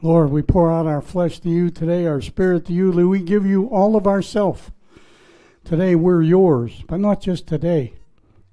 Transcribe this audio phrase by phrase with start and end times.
[0.00, 2.90] Lord, we pour out our flesh to you today, our spirit to you.
[3.08, 4.72] We give you all of ourself.
[5.64, 7.94] Today we're yours, but not just today,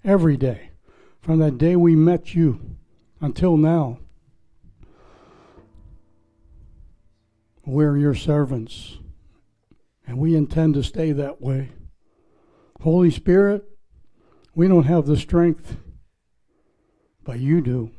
[0.03, 0.69] every day.
[1.21, 2.77] From that day we met you
[3.19, 3.99] until now.
[7.65, 8.97] We're your servants,
[10.07, 11.69] and we intend to stay that way.
[12.81, 13.63] Holy Spirit,
[14.55, 15.77] we don't have the strength,
[17.23, 17.91] but you do.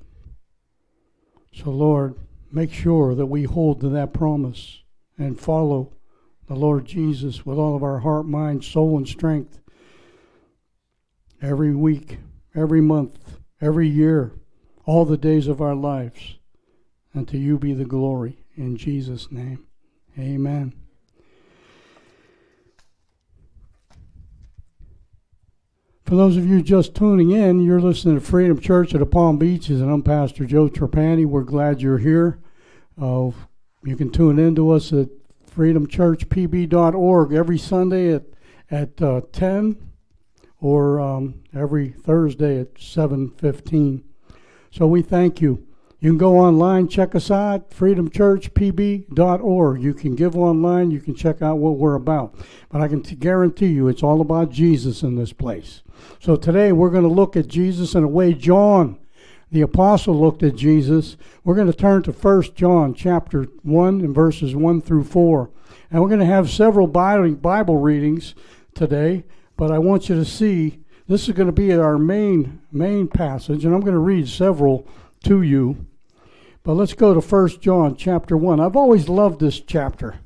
[1.53, 2.15] So, Lord,
[2.53, 4.83] make sure that we hold to that promise
[5.19, 5.93] and follow
[6.49, 9.61] the Lord Jesus with all of our heart, mind, soul, and strength
[11.41, 12.19] every week,
[12.55, 14.33] every month, every year,
[14.85, 16.37] all the days of our lives.
[17.15, 18.45] And to you be the glory.
[18.57, 19.67] In Jesus' name,
[20.19, 20.75] amen.
[26.11, 29.39] For those of you just tuning in, you're listening to Freedom Church at the Palm
[29.39, 31.25] Beaches, and I'm Pastor Joe Trapani.
[31.25, 32.41] We're glad you're here.
[33.01, 33.31] Uh,
[33.85, 35.07] you can tune in to us at
[35.57, 38.25] freedomchurchpb.org every Sunday at,
[38.73, 39.77] at uh, 10
[40.61, 44.03] or um, every Thursday at 7.15.
[44.73, 45.65] So we thank you.
[46.01, 49.83] You can go online, check us out, freedomchurchpb.org.
[49.83, 52.35] You can give online, you can check out what we're about.
[52.71, 55.83] But I can t- guarantee you it's all about Jesus in this place.
[56.19, 58.99] So today we're going to look at Jesus in a way John,
[59.53, 61.19] the apostle, looked at Jesus.
[61.45, 65.51] We're going to turn to 1 John chapter 1 and verses 1 through 4.
[65.91, 68.35] And we're going to have several Bible readings
[68.75, 69.25] today,
[69.59, 73.65] but I want you to see this is going to be our main main passage,
[73.65, 74.87] and I'm going to read several
[75.25, 75.87] to you.
[76.63, 78.61] But let's go to 1 John chapter 1.
[78.61, 80.21] I've always loved this chapter.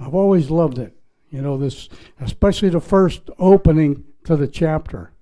[0.00, 0.96] I've always loved it.
[1.30, 1.88] You know, this
[2.20, 5.12] especially the first opening to the chapter.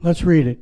[0.00, 0.60] Let's read it.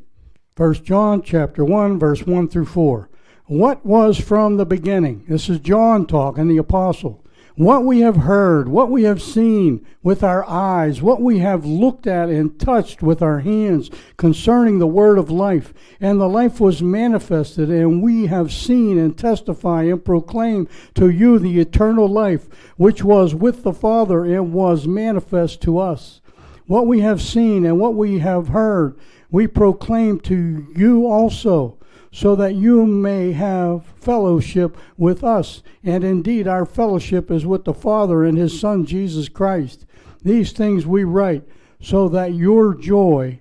[0.56, 3.11] 1 John chapter 1 verse 1 through 4.
[3.44, 5.25] What was from the beginning?
[5.28, 7.26] This is John talking, the apostle
[7.57, 12.06] what we have heard, what we have seen with our eyes, what we have looked
[12.06, 15.72] at and touched with our hands concerning the word of life.
[15.99, 21.39] And the life was manifested, and we have seen and testify and proclaim to you
[21.39, 22.47] the eternal life,
[22.77, 26.21] which was with the Father and was manifest to us.
[26.67, 28.99] What we have seen and what we have heard,
[29.31, 31.78] we proclaim to you also
[32.16, 35.62] so that you may have fellowship with us.
[35.84, 39.84] And indeed, our fellowship is with the Father and His Son, Jesus Christ.
[40.22, 41.47] These things we write
[41.78, 43.41] so that your joy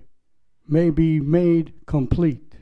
[0.68, 2.53] may be made complete.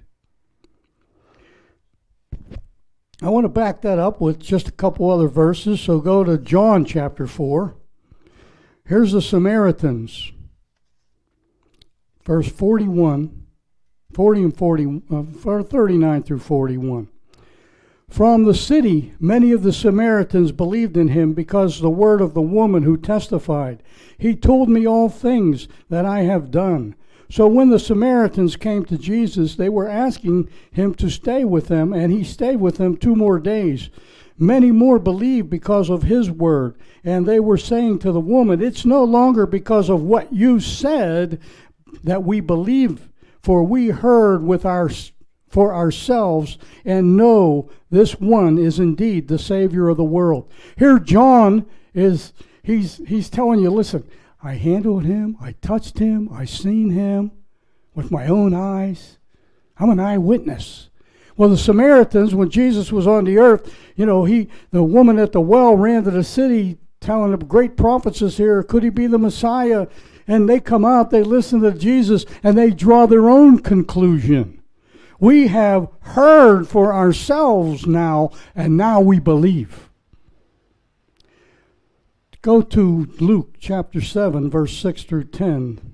[3.20, 5.82] I want to back that up with just a couple other verses.
[5.82, 7.76] So go to John chapter 4.
[8.86, 10.32] Here's the Samaritans,
[12.24, 13.43] verse 41
[14.14, 17.08] 40 and 40, uh, 39 through 41.
[18.10, 22.42] From the city, many of the Samaritans believed in him because the word of the
[22.42, 23.82] woman who testified,
[24.18, 26.94] He told me all things that I have done.
[27.28, 31.92] So when the Samaritans came to Jesus, they were asking him to stay with them,
[31.92, 33.90] and he stayed with them two more days.
[34.38, 38.86] Many more believed because of his word, and they were saying to the woman, It's
[38.86, 41.40] no longer because of what you said
[42.04, 43.10] that we believe
[43.44, 44.90] for we heard with our
[45.50, 50.50] for ourselves and know this one is indeed the savior of the world.
[50.78, 52.34] Here john is
[52.64, 54.08] he's he's telling you listen
[54.42, 57.32] i handled him i touched him i seen him
[57.94, 59.20] with my own eyes.
[59.78, 60.90] I'm an eyewitness.
[61.38, 65.34] Well the samaritans when jesus was on the earth you know he the woman at
[65.34, 68.64] the well ran to the city telling them great prophets here.
[68.64, 69.88] Could he be the messiah
[70.28, 74.62] and they come out, they listen to Jesus, and they draw their own conclusion.
[75.20, 79.90] We have heard for ourselves now, and now we believe.
[82.42, 85.94] Go to Luke chapter 7, verse 6 through 10.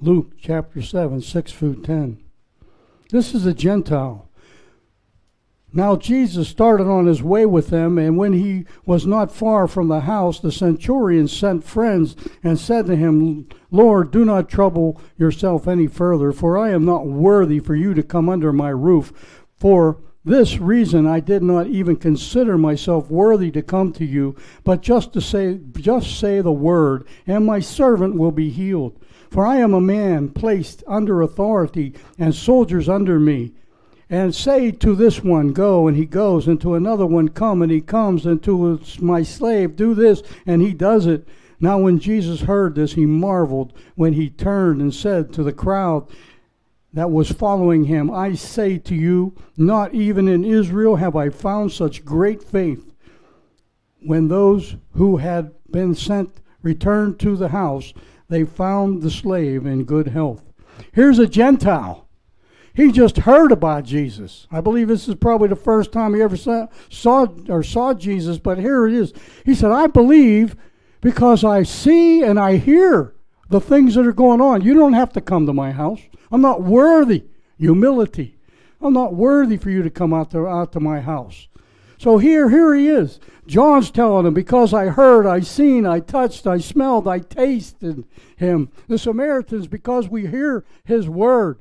[0.00, 2.22] Luke chapter 7, 6 through 10.
[3.10, 4.27] This is a Gentile.
[5.72, 9.88] Now Jesus started on his way with them, and when he was not far from
[9.88, 15.68] the house, the centurion sent friends and said to him, Lord, do not trouble yourself
[15.68, 19.44] any further, for I am not worthy for you to come under my roof.
[19.56, 24.80] For this reason I did not even consider myself worthy to come to you, but
[24.80, 28.98] just to say just say the word, and my servant will be healed.
[29.30, 33.52] For I am a man placed under authority, and soldiers under me
[34.10, 37.70] and say to this one, Go, and he goes, and to another one, Come, and
[37.70, 41.26] he comes, and to my slave, Do this, and he does it.
[41.60, 46.08] Now, when Jesus heard this, he marveled when he turned and said to the crowd,
[46.92, 48.10] that was following him.
[48.10, 52.92] I say to you, not even in Israel have I found such great faith.
[54.00, 57.92] When those who had been sent returned to the house,
[58.28, 60.42] they found the slave in good health.
[60.92, 62.07] Here's a Gentile.
[62.78, 64.46] He just heard about Jesus.
[64.52, 68.38] I believe this is probably the first time he ever saw, saw or saw Jesus,
[68.38, 69.12] but here it is.
[69.44, 70.54] He said, I believe
[71.00, 73.14] because I see and I hear
[73.48, 74.62] the things that are going on.
[74.62, 75.98] You don't have to come to my house.
[76.30, 77.24] I'm not worthy.
[77.58, 78.38] Humility.
[78.80, 81.48] I'm not worthy for you to come out to, out to my house.
[81.98, 83.18] So here, here he is.
[83.48, 88.04] John's telling him, because I heard, I seen, I touched, I smelled, I tasted
[88.36, 88.70] him.
[88.86, 91.58] The Samaritans, because we hear his word.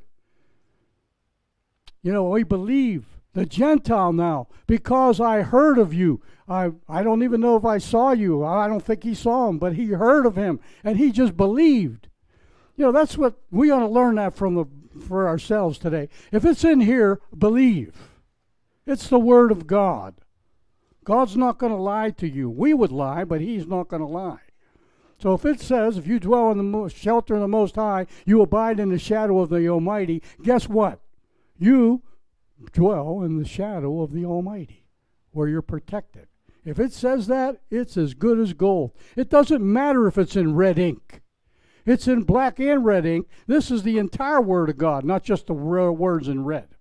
[2.01, 3.05] You know, we believe.
[3.33, 6.23] The Gentile now, because I heard of you.
[6.47, 8.43] I, I don't even know if I saw you.
[8.43, 12.07] I don't think he saw him, but he heard of him and he just believed.
[12.75, 14.65] You know, that's what we ought to learn that from the
[14.99, 16.09] for ourselves today.
[16.31, 18.09] If it's in here, believe.
[18.87, 20.15] It's the word of God.
[21.03, 22.49] God's not going to lie to you.
[22.49, 24.39] We would lie, but he's not going to lie.
[25.19, 28.41] So if it says, if you dwell in the shelter of the Most High, you
[28.41, 31.01] abide in the shadow of the Almighty, guess what?
[31.57, 32.03] You
[32.71, 34.85] dwell in the shadow of the Almighty,
[35.31, 36.27] where you're protected.
[36.65, 38.91] If it says that, it's as good as gold.
[39.15, 41.21] It doesn't matter if it's in red ink.
[41.85, 43.27] It's in black and red ink.
[43.47, 46.75] This is the entire Word of God, not just the words in red.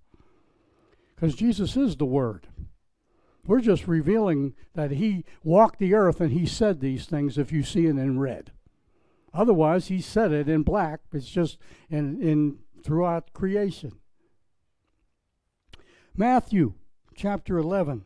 [1.14, 2.48] Because Jesus is the Word.
[3.46, 7.62] We're just revealing that He walked the earth and He said these things if you
[7.62, 8.50] see it in red.
[9.32, 11.00] Otherwise, He said it in black.
[11.12, 11.58] It's just
[11.88, 13.92] in, in throughout creation.
[16.18, 16.72] Matthew
[17.14, 18.02] chapter 11,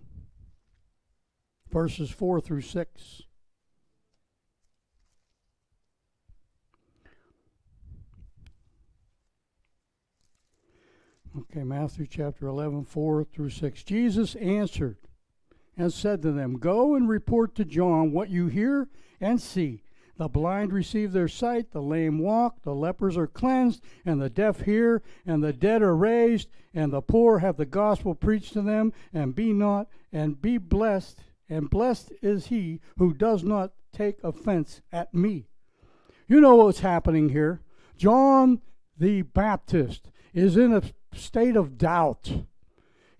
[1.70, 3.22] verses 4 through 6.
[11.38, 13.84] Okay, Matthew chapter 11, 4 through 6.
[13.84, 14.96] Jesus answered
[15.76, 18.88] and said to them, Go and report to John what you hear
[19.20, 19.84] and see.
[20.20, 24.60] The blind receive their sight, the lame walk, the lepers are cleansed, and the deaf
[24.60, 28.92] hear, and the dead are raised, and the poor have the gospel preached to them,
[29.14, 34.82] and be not, and be blessed, and blessed is he who does not take offense
[34.92, 35.46] at me.
[36.28, 37.62] You know what's happening here.
[37.96, 38.60] John
[38.98, 40.82] the Baptist is in a
[41.14, 42.30] state of doubt.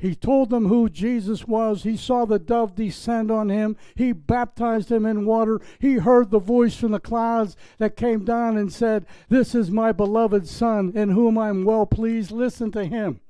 [0.01, 1.83] He told them who Jesus was.
[1.83, 3.77] He saw the dove descend on him.
[3.95, 5.61] He baptized him in water.
[5.79, 9.93] He heard the voice from the clouds that came down and said, This is my
[9.93, 12.31] beloved Son, in whom I'm well pleased.
[12.31, 13.21] Listen to him.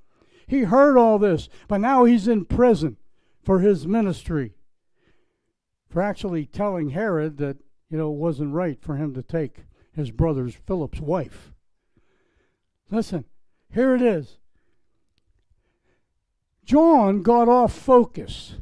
[0.47, 2.97] He heard all this, but now he's in prison
[3.43, 4.55] for his ministry,
[5.89, 7.57] for actually telling Herod that,
[7.89, 11.53] you know, it wasn't right for him to take his brother's Philip's wife.
[12.91, 13.25] Listen,
[13.73, 14.40] here it is.
[16.65, 18.57] John got off focus.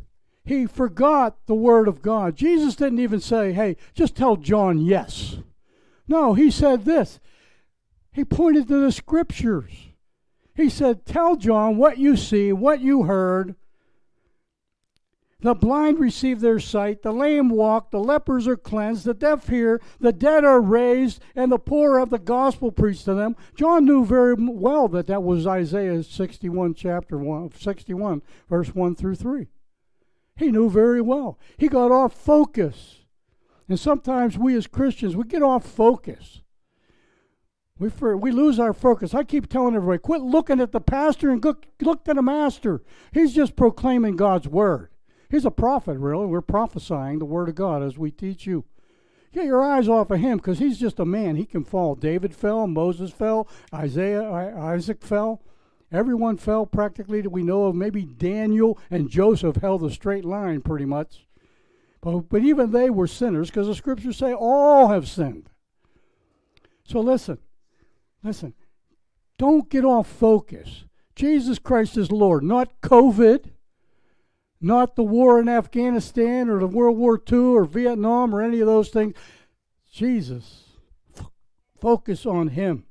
[0.45, 2.37] He forgot the Word of God.
[2.37, 5.39] Jesus didn't even say, hey, just tell John yes.
[6.07, 7.21] No, he said this.
[8.13, 9.89] He pointed to the Scriptures.
[10.59, 13.55] He said, Tell John what you see, what you heard,
[15.41, 19.81] the blind receive their sight, the lame walk, the lepers are cleansed, the deaf hear,
[20.01, 23.37] the dead are raised, and the poor have the gospel preached to them.
[23.55, 29.15] John knew very well that that was Isaiah 61, chapter 1, 61, verse 1 through
[29.15, 29.47] 3.
[30.37, 31.39] He knew very well.
[31.57, 32.97] He got off focus.
[33.69, 36.41] And sometimes we as Christians, we get off focus.
[37.79, 39.15] We, for, we lose our focus.
[39.15, 42.83] I keep telling everybody, quit looking at the pastor and look, look to the master.
[43.13, 44.91] He's just proclaiming God's word.
[45.31, 46.27] He's a prophet, really.
[46.27, 48.65] We're prophesying the Word of God as we teach you.
[49.33, 51.37] Get your eyes off of him because he's just a man.
[51.37, 51.95] He can fall.
[51.95, 55.43] David fell, Moses fell, Isaiah, Isaac fell.
[55.93, 57.75] Everyone fell practically that we know of.
[57.75, 61.27] Maybe Daniel and Joseph held a straight line pretty much.
[62.01, 65.51] But, but even they were sinners because the scriptures say all have sinned.
[66.85, 67.39] So listen,
[68.23, 68.55] listen.
[69.37, 70.85] Don't get off focus.
[71.15, 73.51] Jesus Christ is Lord, not COVID
[74.61, 78.67] not the war in Afghanistan or the World War II or Vietnam or any of
[78.67, 79.15] those things.
[79.91, 80.65] Jesus.
[81.17, 81.31] F-
[81.81, 82.85] focus on Him.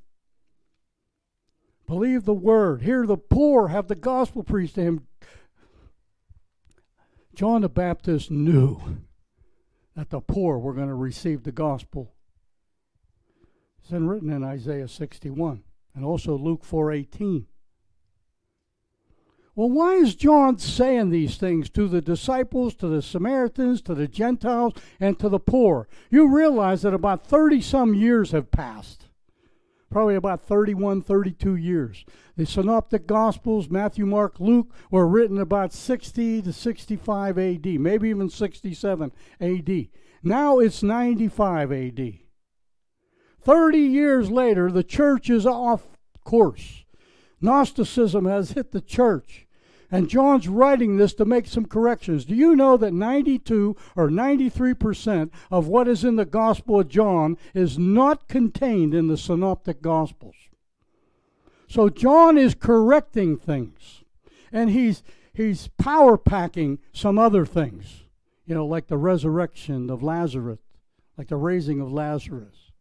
[1.88, 2.82] Believe the word.
[2.82, 5.06] Hear the poor have the gospel preached to him.
[7.34, 8.78] John the Baptist knew
[9.96, 12.12] that the poor were going to receive the gospel.
[13.80, 15.62] It's been written in Isaiah 61
[15.94, 17.46] and also Luke 4:18.
[19.58, 24.06] Well, why is John saying these things to the disciples, to the Samaritans, to the
[24.06, 25.88] Gentiles, and to the poor?
[26.10, 29.08] You realize that about 30 some years have passed.
[29.90, 32.04] probably about 31, 32 years.
[32.36, 38.30] The Synoptic Gospels, Matthew, Mark, Luke, were written about 60 to 65 AD, maybe even
[38.30, 39.10] 67
[39.40, 39.88] AD.
[40.22, 42.18] Now it's 95 AD.
[43.40, 45.88] 30 years later, the church is off
[46.22, 46.84] course.
[47.40, 49.47] Gnosticism has hit the church.
[49.90, 52.26] And John's writing this to make some corrections.
[52.26, 57.38] Do you know that 92 or 93% of what is in the Gospel of John
[57.54, 60.34] is not contained in the Synoptic Gospels?
[61.68, 64.04] So John is correcting things.
[64.52, 65.02] And he's
[65.32, 68.04] he's power packing some other things.
[68.46, 70.60] You know, like the resurrection of Lazarus,
[71.16, 72.72] like the raising of Lazarus.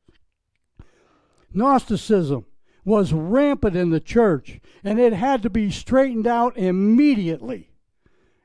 [1.54, 2.46] Gnosticism
[2.88, 7.70] was rampant in the church, and it had to be straightened out immediately.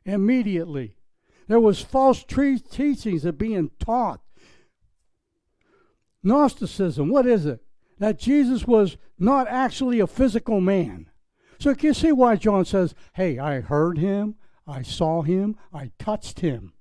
[0.04, 0.96] Immediately.
[1.46, 4.20] There was false teachings that being taught.
[6.24, 7.60] Gnosticism, what is it?
[8.00, 11.08] That Jesus was not actually a physical man.
[11.60, 14.34] So can you see why John says, Hey, I heard him,
[14.66, 16.72] I saw him, I touched him.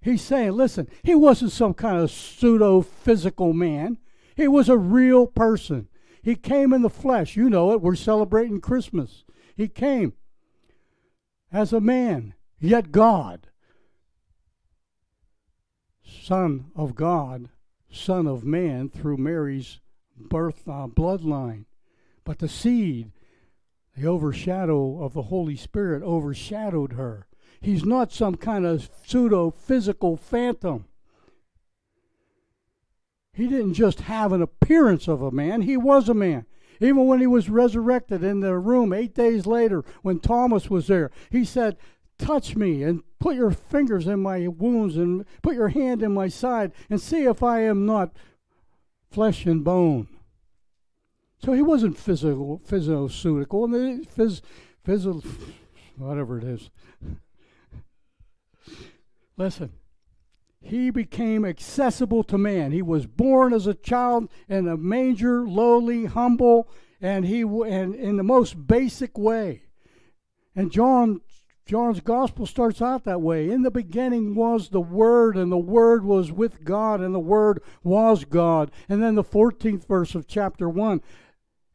[0.00, 3.98] He's saying, listen, he wasn't some kind of pseudo physical man.
[4.36, 5.88] He was a real person.
[6.22, 7.36] He came in the flesh.
[7.36, 7.80] You know it.
[7.80, 9.24] We're celebrating Christmas.
[9.56, 10.14] He came
[11.52, 13.48] as a man, yet God.
[16.02, 17.50] Son of God,
[17.90, 19.80] Son of man through Mary's
[20.16, 21.64] birth uh, bloodline.
[22.24, 23.12] But the seed,
[23.96, 27.26] the overshadow of the Holy Spirit, overshadowed her.
[27.60, 30.86] He's not some kind of pseudo physical phantom.
[33.38, 36.44] He didn't just have an appearance of a man, he was a man.
[36.80, 41.12] Even when he was resurrected in the room eight days later, when Thomas was there,
[41.30, 41.76] he said,
[42.18, 46.26] Touch me and put your fingers in my wounds and put your hand in my
[46.26, 48.10] side and see if I am not
[49.08, 50.08] flesh and bone.
[51.44, 54.40] So he wasn't physical, physical, and phys,
[54.82, 55.22] physical,
[55.96, 56.70] whatever it is.
[59.36, 59.70] Listen,
[60.60, 62.72] he became accessible to man.
[62.72, 66.68] He was born as a child in a manger, lowly, humble,
[67.00, 69.62] and he and in the most basic way.
[70.56, 71.20] And John
[71.64, 73.50] John's gospel starts out that way.
[73.50, 77.62] In the beginning was the Word, and the Word was with God, and the Word
[77.84, 78.70] was God.
[78.88, 81.02] And then the 14th verse of chapter 1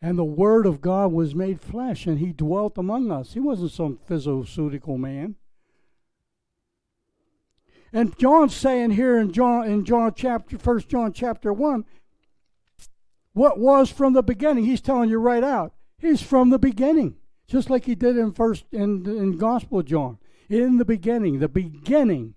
[0.02, 3.34] and the Word of God was made flesh, and He dwelt among us.
[3.34, 5.36] He wasn't some physical man.
[7.94, 11.86] And John's saying here in John in John chapter first John chapter one,
[13.34, 14.66] what was from the beginning.
[14.66, 15.74] He's telling you right out.
[16.00, 17.16] He's from the beginning.
[17.48, 20.18] Just like he did in first in, in Gospel John.
[20.50, 21.40] In the beginning.
[21.40, 22.34] The beginning.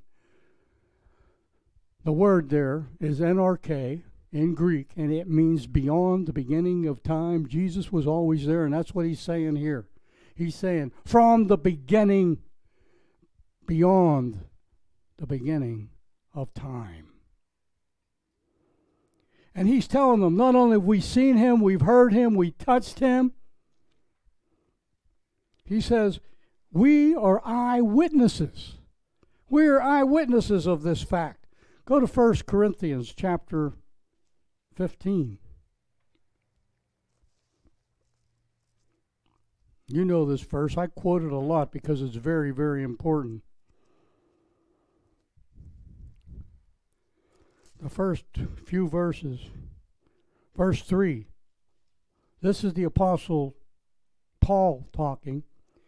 [2.05, 7.03] The word there is en arche in Greek, and it means beyond the beginning of
[7.03, 7.49] time.
[7.49, 9.87] Jesus was always there, and that's what he's saying here.
[10.35, 12.39] He's saying, from the beginning,
[13.67, 14.45] beyond
[15.19, 15.91] the beginning
[16.35, 17.09] of time.
[19.55, 22.99] And he's telling them, not only have we seen him, we've heard him, we touched
[22.99, 23.33] him.
[25.65, 26.21] He says,
[26.71, 28.75] we are eyewitnesses.
[29.49, 31.47] We are eyewitnesses of this fact.
[31.87, 33.73] Go to 1 Corinthians chapter
[34.75, 35.39] 15.
[39.89, 40.77] You know this verse.
[40.77, 43.43] I quote it a lot because it's very, very important.
[47.81, 48.25] The first
[48.65, 49.41] few verses.
[50.57, 51.27] Verse 3.
[52.41, 53.57] This is the Apostle
[54.41, 55.43] Paul talking.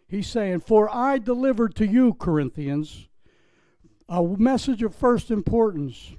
[0.09, 3.09] He's saying, For I delivered to you, Corinthians,
[4.09, 6.13] a message of first importance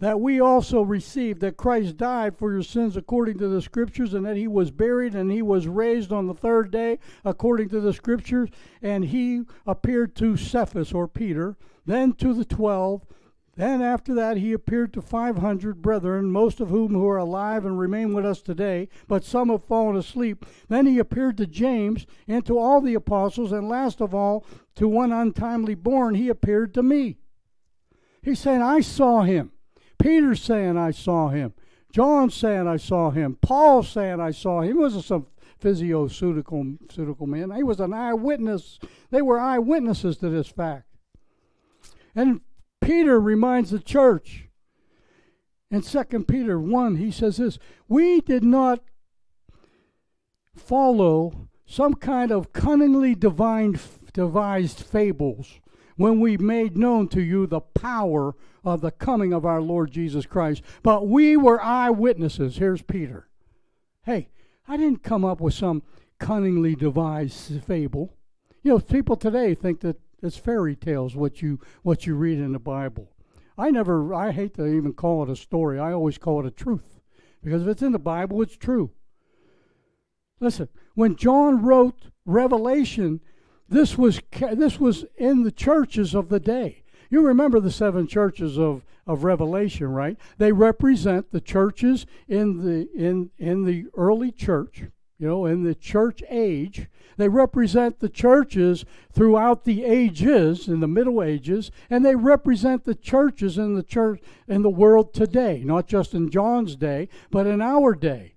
[0.00, 4.26] that we also received that Christ died for your sins according to the Scriptures, and
[4.26, 7.92] that he was buried and he was raised on the third day according to the
[7.92, 8.50] Scriptures,
[8.82, 13.06] and he appeared to Cephas or Peter, then to the twelve.
[13.56, 17.64] Then after that he appeared to five hundred brethren, most of whom who are alive
[17.64, 20.44] and remain with us today, but some have fallen asleep.
[20.68, 24.44] Then he appeared to James and to all the apostles, and last of all,
[24.74, 27.18] to one untimely born, he appeared to me.
[28.22, 29.52] He's saying, I saw him.
[29.98, 31.54] Peter's saying, I saw him.
[31.92, 33.38] John saying, I saw him.
[33.40, 34.68] Paul saying, I saw him.
[34.68, 35.26] He wasn't some
[35.62, 37.52] physioceutical man.
[37.52, 38.80] He was an eyewitness.
[39.10, 40.86] They were eyewitnesses to this fact.
[42.16, 42.40] And
[42.84, 44.44] Peter reminds the church
[45.74, 48.80] in 2 Peter 1, he says this We did not
[50.54, 53.80] follow some kind of cunningly divine,
[54.12, 55.60] devised fables
[55.96, 60.26] when we made known to you the power of the coming of our Lord Jesus
[60.26, 60.62] Christ.
[60.84, 62.58] But we were eyewitnesses.
[62.58, 63.28] Here's Peter.
[64.04, 64.28] Hey,
[64.68, 65.82] I didn't come up with some
[66.18, 68.14] cunningly devised fable.
[68.62, 72.52] You know, people today think that it's fairy tales what you what you read in
[72.52, 73.10] the Bible.
[73.56, 75.78] I never I hate to even call it a story.
[75.78, 77.00] I always call it a truth.
[77.42, 78.90] Because if it's in the Bible, it's true.
[80.40, 83.20] Listen, when John wrote Revelation,
[83.68, 84.20] this was
[84.52, 86.84] this was in the churches of the day.
[87.10, 90.18] You remember the seven churches of, of Revelation, right?
[90.38, 94.84] They represent the churches in the in in the early church,
[95.18, 96.88] you know, in the church age.
[97.16, 102.94] They represent the churches throughout the ages, in the Middle Ages, and they represent the
[102.94, 107.62] churches in the church in the world today, not just in John's day, but in
[107.62, 108.34] our day.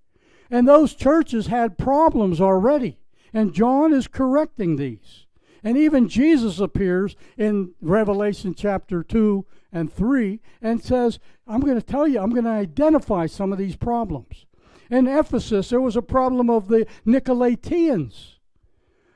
[0.50, 3.00] And those churches had problems already.
[3.34, 5.26] And John is correcting these.
[5.64, 11.86] And even Jesus appears in Revelation chapter 2 and 3 and says, I'm going to
[11.86, 14.47] tell you, I'm going to identify some of these problems.
[14.90, 18.36] In Ephesus, there was a problem of the Nicolaitans.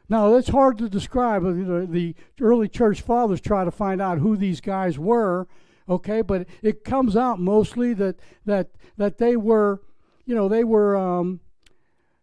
[0.10, 1.44] Now, that's hard to describe.
[1.44, 5.48] The early church fathers try to find out who these guys were,
[5.88, 9.82] okay, but it comes out mostly that, that, that they were,
[10.26, 11.40] you know, they were, um,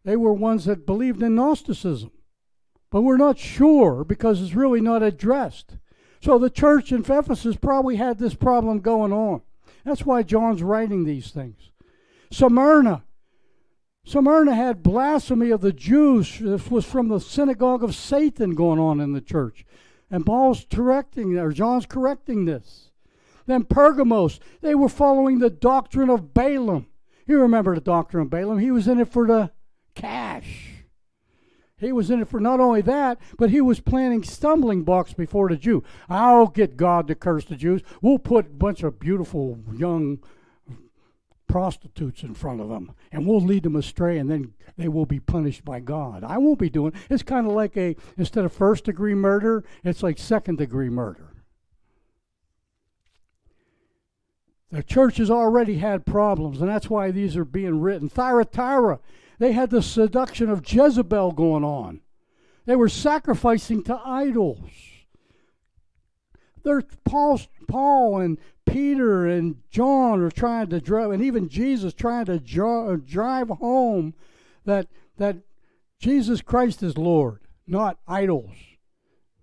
[0.05, 2.11] they were ones that believed in Gnosticism.
[2.91, 5.77] But we're not sure because it's really not addressed.
[6.21, 9.43] So the church in Ephesus probably had this problem going on.
[9.85, 11.71] That's why John's writing these things.
[12.31, 13.05] Smyrna.
[14.09, 16.39] Smyrna had blasphemy of the Jews.
[16.39, 19.67] This was from the synagogue of Satan going on in the church.
[20.11, 22.91] And Paul's correcting, or John's correcting this.
[23.45, 26.87] Then Pergamos, they were following the doctrine of Balaam.
[27.27, 28.61] You remember the doctrine of Balaam.
[28.61, 29.51] He was in it for the
[29.95, 30.85] cash.
[31.77, 35.51] He was in it for not only that, but he was planting stumbling blocks before
[35.51, 35.85] the Jew.
[36.09, 37.83] I'll get God to curse the Jews.
[38.01, 40.21] We'll put a bunch of beautiful young
[41.49, 45.19] prostitutes in front of them and we'll lead them astray and then they will be
[45.19, 46.23] punished by God.
[46.23, 50.03] I won't be doing it's kind of like a instead of first degree murder, it's
[50.03, 51.25] like second degree murder.
[54.71, 58.11] The church has already had problems, and that's why these are being written.
[58.11, 59.01] Thyatira
[59.39, 62.01] they had the seduction of Jezebel going on.
[62.67, 64.71] They were sacrificing to idols.
[66.65, 72.27] There's Paul, Paul and Peter and John are trying to drive, and even Jesus trying
[72.27, 74.15] to uh, drive home
[74.65, 75.39] that that
[75.99, 78.55] Jesus Christ is Lord, not idols,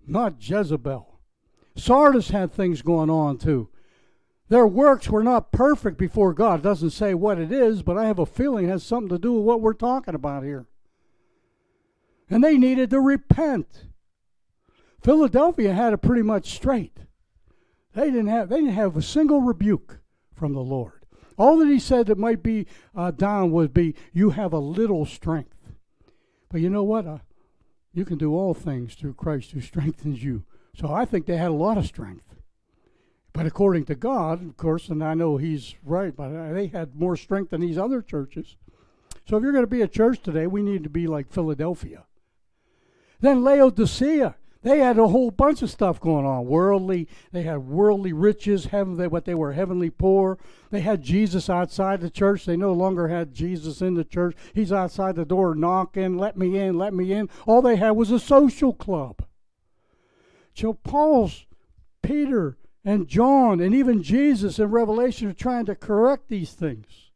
[0.06, 1.20] not Jezebel.
[1.76, 3.68] Sardis had things going on too.
[4.48, 6.60] Their works were not perfect before God.
[6.60, 9.18] It doesn't say what it is, but I have a feeling it has something to
[9.18, 10.66] do with what we're talking about here.
[12.30, 13.86] And they needed to repent.
[15.02, 16.98] Philadelphia had it pretty much straight.
[17.96, 20.00] They didn't have they didn't have a single rebuke
[20.34, 21.06] from the Lord.
[21.38, 25.06] All that he said that might be uh, down would be, "You have a little
[25.06, 25.72] strength."
[26.50, 27.06] But you know what?
[27.06, 27.18] Uh,
[27.94, 30.44] you can do all things through Christ who strengthens you.
[30.74, 32.34] So I think they had a lot of strength.
[33.32, 37.16] But according to God, of course, and I know He's right, but they had more
[37.16, 38.56] strength than these other churches.
[39.26, 42.04] So if you're going to be a church today, we need to be like Philadelphia.
[43.20, 46.46] Then Laodicea, they had a whole bunch of stuff going on.
[46.46, 50.38] Worldly, they had worldly riches, heaven, they, what they were heavenly poor.
[50.70, 52.44] They had Jesus outside the church.
[52.44, 54.36] They no longer had Jesus in the church.
[54.54, 57.28] He's outside the door knocking, let me in, let me in.
[57.46, 59.24] All they had was a social club.
[60.54, 61.46] So Paul's,
[62.02, 67.10] Peter, and John and even Jesus in Revelation are trying to correct these things.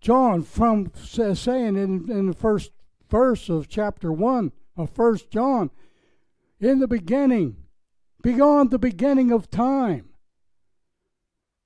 [0.00, 2.72] John, from saying in, in the first
[3.08, 5.70] verse of chapter 1 of First John,
[6.60, 7.56] in the beginning,
[8.22, 10.10] beyond the beginning of time,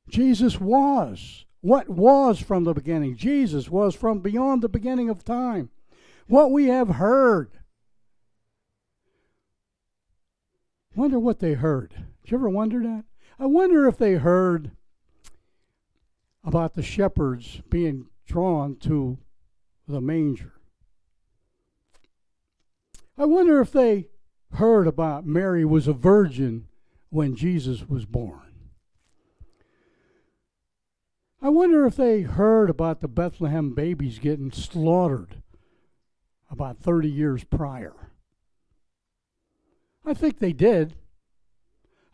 [0.09, 1.45] Jesus was.
[1.61, 3.17] What was from the beginning?
[3.17, 5.71] Jesus was from beyond the beginning of time.
[6.29, 7.59] What we have heard
[10.97, 11.91] Wonder what they heard.
[12.23, 13.05] Did you ever wonder that?
[13.39, 14.71] I wonder if they heard
[16.43, 19.19] about the shepherds being drawn to
[19.87, 20.55] the manger.
[23.19, 24.09] I wonder if they
[24.53, 26.69] heard about Mary was a virgin
[27.11, 28.41] when Jesus was born.
[31.41, 35.43] I wonder if they heard about the Bethlehem babies getting slaughtered
[36.51, 38.11] about 30 years prior.
[40.05, 40.95] I think they did.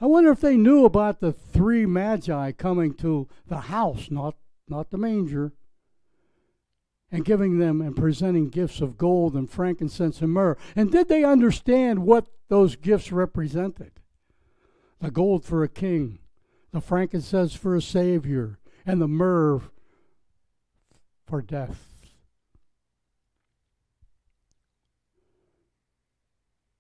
[0.01, 4.37] I wonder if they knew about the three magi coming to the house, not,
[4.69, 5.53] not the manger,
[7.13, 10.57] and giving them and presenting gifts of gold and frankincense and myrrh.
[10.75, 13.93] And did they understand what those gifts represented
[15.01, 16.21] the gold for a king,
[16.71, 19.61] the frankincense for a savior, and the myrrh
[21.27, 21.87] for death.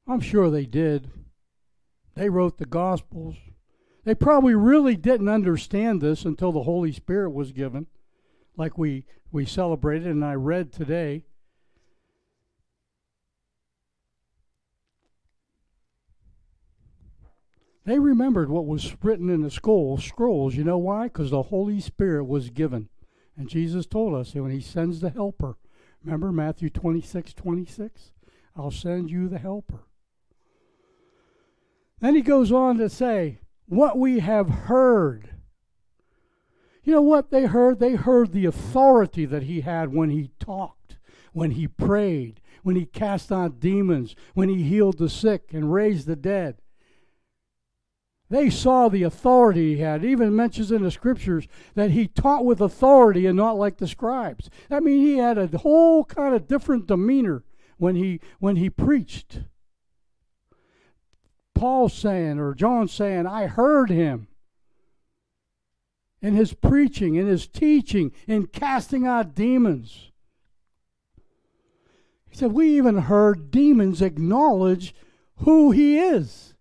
[0.07, 1.11] I'm sure they did.
[2.15, 3.37] They wrote the Gospels.
[4.05, 7.87] They probably really didn't understand this until the Holy Spirit was given,
[8.57, 11.25] like we, we celebrated and I read today.
[17.85, 20.55] They remembered what was written in the scroll, scrolls.
[20.55, 21.05] You know why?
[21.05, 22.89] Because the Holy Spirit was given.
[23.37, 25.57] And Jesus told us that when He sends the Helper,
[26.05, 28.13] remember Matthew 26 26?
[28.55, 29.87] I'll send you the Helper.
[32.01, 35.31] Then He goes on to say, What we have heard.
[36.83, 37.79] You know what they heard?
[37.79, 40.99] They heard the authority that He had when He talked,
[41.33, 46.07] when He prayed, when He cast out demons, when He healed the sick and raised
[46.07, 46.57] the dead.
[48.33, 50.03] They saw the authority he had.
[50.03, 53.87] It even mentions in the scriptures that he taught with authority and not like the
[53.87, 54.49] scribes.
[54.71, 57.45] I mean, he had a whole kind of different demeanor
[57.77, 59.41] when he when he preached.
[61.55, 64.29] Paul saying or John saying, I heard him
[66.23, 70.13] in his preaching, in his teaching, in casting out demons.
[72.31, 74.95] He said, We even heard demons acknowledge
[75.39, 76.55] who he is.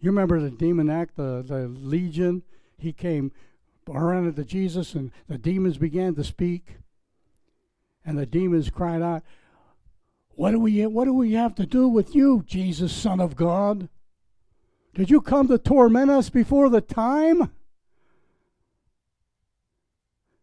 [0.00, 2.42] You remember the demon act, the, the legion?
[2.78, 3.32] He came
[3.88, 6.78] around to Jesus, and the demons began to speak.
[8.04, 9.22] And the demons cried out,
[10.30, 13.88] what do, we, what do we have to do with you, Jesus, Son of God?
[14.94, 17.50] Did you come to torment us before the time?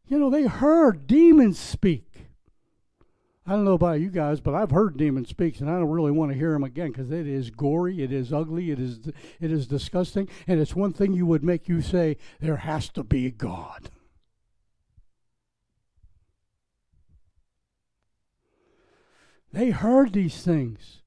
[0.07, 2.13] You know, they heard demons speak.
[3.45, 6.11] I don't know about you guys, but I've heard demons speak, and I don't really
[6.11, 8.99] want to hear them again because it is gory, it is ugly, it is
[9.41, 13.03] it is disgusting, and it's one thing you would make you say there has to
[13.03, 13.89] be God.
[19.51, 21.01] They heard these things.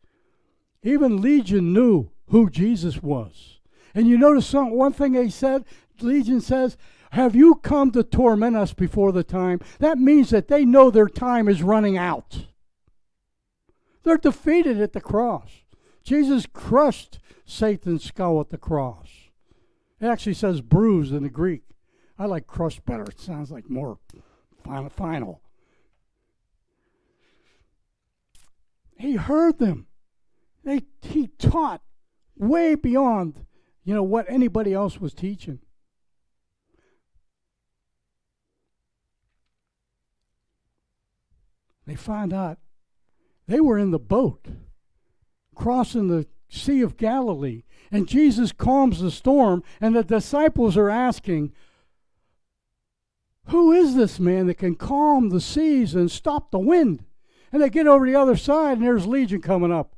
[0.83, 3.59] Even Legion knew who Jesus was.
[3.95, 5.65] And you notice some, one thing they said?
[6.01, 6.77] Legion says,
[7.13, 9.61] have you come to torment us before the time?
[9.79, 12.47] That means that they know their time is running out.
[14.03, 15.51] They're defeated at the cross.
[16.05, 19.09] Jesus crushed Satan's skull at the cross.
[20.01, 21.63] It actually says bruised in the Greek.
[22.19, 23.03] I like crushed better.
[23.05, 23.99] It sounds like more
[24.91, 25.41] final.
[28.99, 29.87] He heard them.
[30.65, 31.83] They, he taught
[32.37, 33.45] way beyond,
[33.85, 35.61] you know, what anybody else was teaching.
[41.87, 42.59] They find out
[43.47, 44.47] they were in the boat
[45.55, 51.53] crossing the Sea of Galilee, and Jesus calms the storm, and the disciples are asking,
[53.47, 57.05] Who is this man that can calm the seas and stop the wind?
[57.53, 59.97] And they get over the other side, and there's Legion coming up.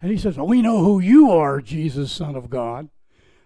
[0.00, 2.88] And he says, oh, We know who you are, Jesus, Son of God.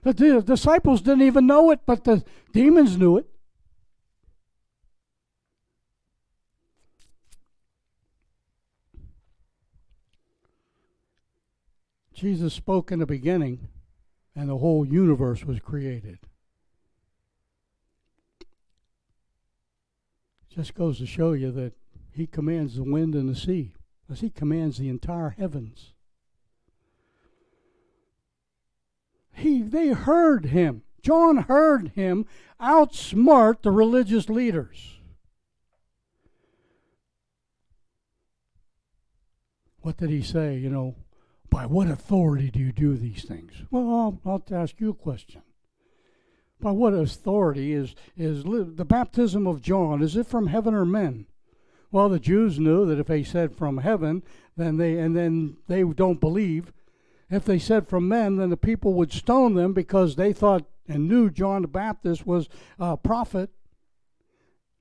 [0.03, 3.27] The disciples didn't even know it, but the demons knew it.
[12.19, 13.69] Jesus spoke in the beginning,
[14.35, 16.19] and the whole universe was created.
[20.53, 21.75] Just goes to show you that
[22.11, 23.73] he commands the wind and the sea,
[24.11, 25.93] as he commands the entire heavens.
[29.33, 30.83] He, they heard him.
[31.01, 32.27] John heard him
[32.61, 34.99] outsmart the religious leaders.
[39.83, 40.57] What did he say?
[40.57, 40.97] You know,
[41.51, 43.53] by what authority do you do these things?
[43.71, 45.43] Well, I'll, I'll ask you a question.
[46.61, 50.03] By what authority is, is the baptism of John?
[50.03, 51.27] Is it from heaven or men?
[51.91, 54.23] Well, the Jews knew that if they said from heaven,
[54.57, 56.73] then they and then they don't believe.
[57.31, 61.09] If they said from men, then the people would stone them because they thought and
[61.09, 63.51] knew John the Baptist was a prophet.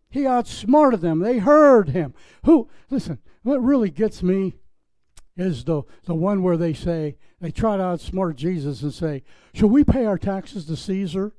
[0.09, 1.19] He outsmarted them.
[1.19, 2.13] They heard him.
[2.45, 4.55] Who listen, what really gets me
[5.37, 9.23] is the, the one where they say, they try to outsmart Jesus and say,
[9.53, 11.33] Should we pay our taxes to Caesar?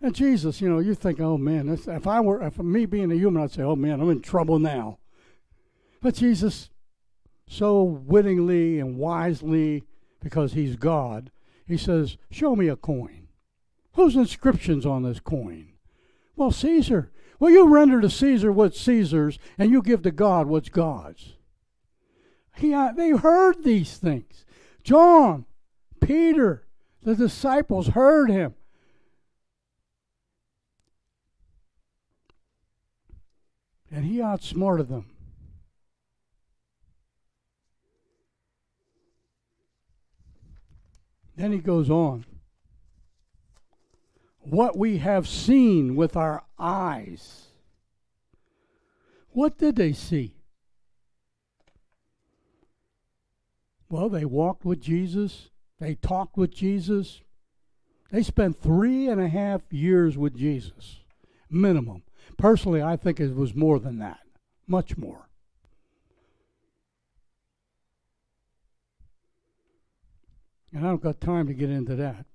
[0.00, 3.16] And Jesus, you know, you think, oh man, if I were, if me being a
[3.16, 4.98] human, I'd say, oh man, I'm in trouble now.
[6.02, 6.70] But Jesus,
[7.48, 9.84] so wittingly and wisely,
[10.20, 11.30] because he's God,
[11.66, 13.28] he says, show me a coin.
[13.94, 15.72] Whose inscription's on this coin?
[16.36, 17.10] Well, Caesar.
[17.38, 21.35] Well, you render to Caesar what's Caesar's, and you give to God what's God's.
[22.56, 24.44] He, uh, they heard these things.
[24.82, 25.44] John,
[26.00, 26.66] Peter,
[27.02, 28.54] the disciples heard him.
[33.90, 35.06] And he outsmarted them.
[41.36, 42.24] Then he goes on.
[44.40, 47.48] What we have seen with our eyes.
[49.30, 50.35] What did they see?
[53.88, 57.22] Well, they walked with Jesus, they talked with Jesus.
[58.10, 61.00] They spent three and a half years with Jesus,
[61.50, 62.02] minimum.
[62.38, 64.20] Personally, I think it was more than that,
[64.66, 65.28] much more.
[70.72, 72.26] And I don't got time to get into that.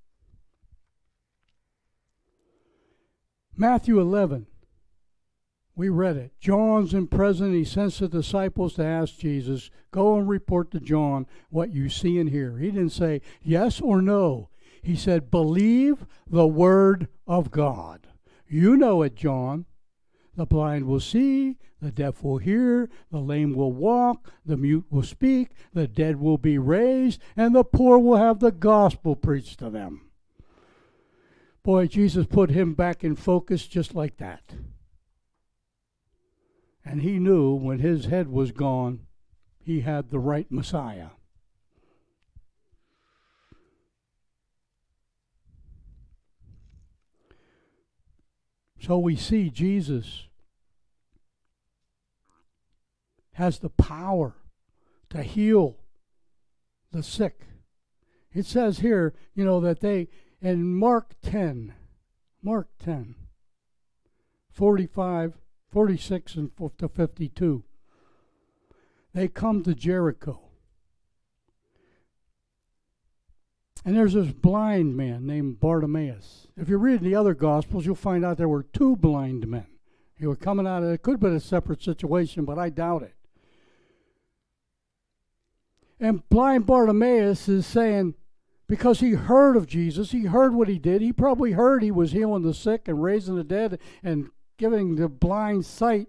[3.56, 4.48] Matthew 11.
[5.82, 6.34] We read it.
[6.40, 7.56] John's in prison.
[7.56, 12.20] He sends the disciples to ask Jesus, Go and report to John what you see
[12.20, 12.60] and hear.
[12.60, 14.50] He didn't say yes or no.
[14.84, 18.06] He said, Believe the word of God.
[18.48, 19.66] You know it, John.
[20.36, 25.02] The blind will see, the deaf will hear, the lame will walk, the mute will
[25.02, 29.72] speak, the dead will be raised, and the poor will have the gospel preached to
[29.72, 30.12] them.
[31.64, 34.44] Boy, Jesus put him back in focus just like that.
[36.84, 39.02] And he knew when his head was gone,
[39.60, 41.10] he had the right Messiah.
[48.80, 50.26] So we see Jesus
[53.34, 54.36] has the power
[55.10, 55.78] to heal
[56.92, 57.42] the sick.
[58.34, 60.08] It says here, you know, that they,
[60.42, 61.74] in Mark 10,
[62.42, 63.16] Mark 10,
[64.52, 65.34] 45,
[65.72, 67.64] 46 and to 52,
[69.14, 70.40] they come to Jericho.
[73.84, 76.48] And there's this blind man named Bartimaeus.
[76.56, 79.66] If you read the other Gospels, you'll find out there were two blind men.
[80.20, 81.02] They were coming out of it.
[81.02, 83.16] Could have been a separate situation, but I doubt it.
[86.00, 88.14] And blind Bartimaeus is saying,
[88.68, 91.02] because he heard of Jesus, he heard what he did.
[91.02, 94.30] He probably heard he was healing the sick and raising the dead and
[94.62, 96.08] giving the blind sight.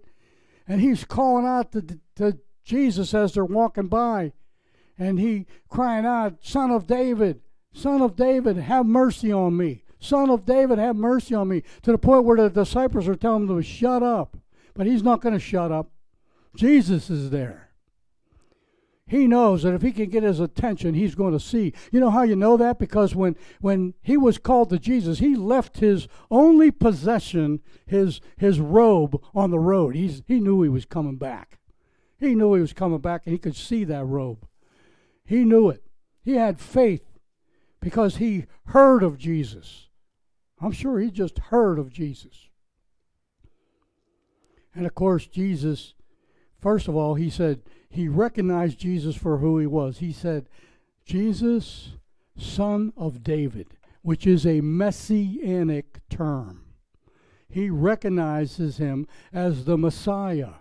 [0.67, 4.31] And he's calling out to, to Jesus as they're walking by.
[4.97, 7.41] And he crying out, Son of David,
[7.73, 9.83] Son of David, have mercy on me.
[9.99, 11.63] Son of David, have mercy on me.
[11.81, 14.37] To the point where the disciples are telling him to shut up.
[14.75, 15.89] But he's not going to shut up.
[16.55, 17.71] Jesus is there.
[19.05, 21.73] He knows that if he can get his attention, he's going to see.
[21.91, 22.79] You know how you know that?
[22.79, 28.59] Because when, when he was called to Jesus, he left his only possession, his, his
[28.59, 29.95] robe, on the road.
[29.95, 31.59] He's, he knew he was coming back.
[32.17, 34.47] He knew he was coming back, and he could see that robe.
[35.25, 35.83] He knew it.
[36.23, 37.05] He had faith
[37.81, 39.89] because he heard of Jesus.
[40.61, 42.47] I'm sure he just heard of Jesus.
[44.73, 45.93] And of course, Jesus,
[46.61, 47.61] first of all, he said
[47.93, 49.99] he recognized Jesus for who he was.
[49.99, 50.49] He said,
[51.05, 51.91] Jesus,
[52.35, 56.65] son of David, which is a messianic term.
[57.47, 60.53] He recognizes him as the Messiah.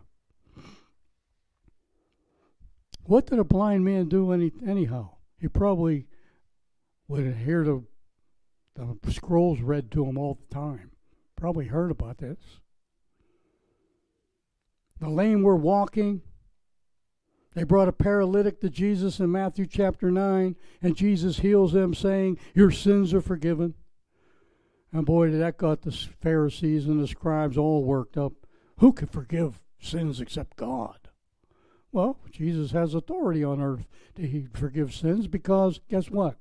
[3.04, 5.12] What did a blind man do any, anyhow?
[5.40, 6.08] He probably
[7.08, 7.82] would hear the,
[8.74, 10.90] the scrolls read to him all the time.
[11.36, 12.38] Probably heard about this.
[15.00, 16.20] The lame were walking.
[17.54, 22.38] They brought a paralytic to Jesus in Matthew chapter 9, and Jesus heals them, saying,
[22.54, 23.74] Your sins are forgiven.
[24.92, 28.32] And boy, that got the Pharisees and the scribes all worked up.
[28.78, 31.08] Who can forgive sins except God?
[31.92, 33.86] Well, Jesus has authority on earth
[34.16, 36.36] to forgive sins because guess what?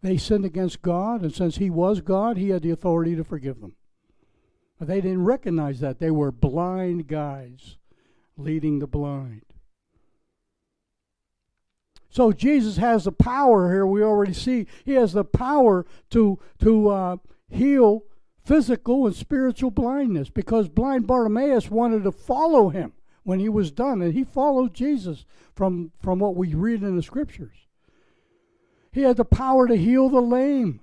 [0.00, 3.60] They sinned against God, and since He was God, He had the authority to forgive
[3.60, 3.74] them.
[4.78, 5.98] But they didn't recognize that.
[5.98, 7.78] They were blind guides
[8.36, 9.51] leading the blind.
[12.12, 13.86] So Jesus has the power here.
[13.86, 17.16] We already see He has the power to to uh,
[17.48, 18.04] heal
[18.44, 24.02] physical and spiritual blindness because blind Bartimaeus wanted to follow Him when He was done,
[24.02, 27.56] and he followed Jesus from from what we read in the Scriptures.
[28.92, 30.80] He had the power to heal the lame.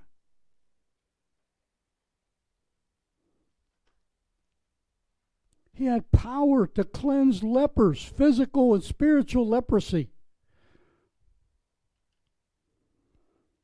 [5.73, 10.09] He had power to cleanse lepers, physical and spiritual leprosy.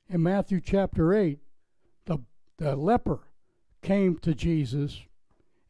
[0.10, 1.40] In Matthew chapter 8,
[2.06, 2.20] the,
[2.58, 3.22] the leper
[3.82, 5.02] came to Jesus,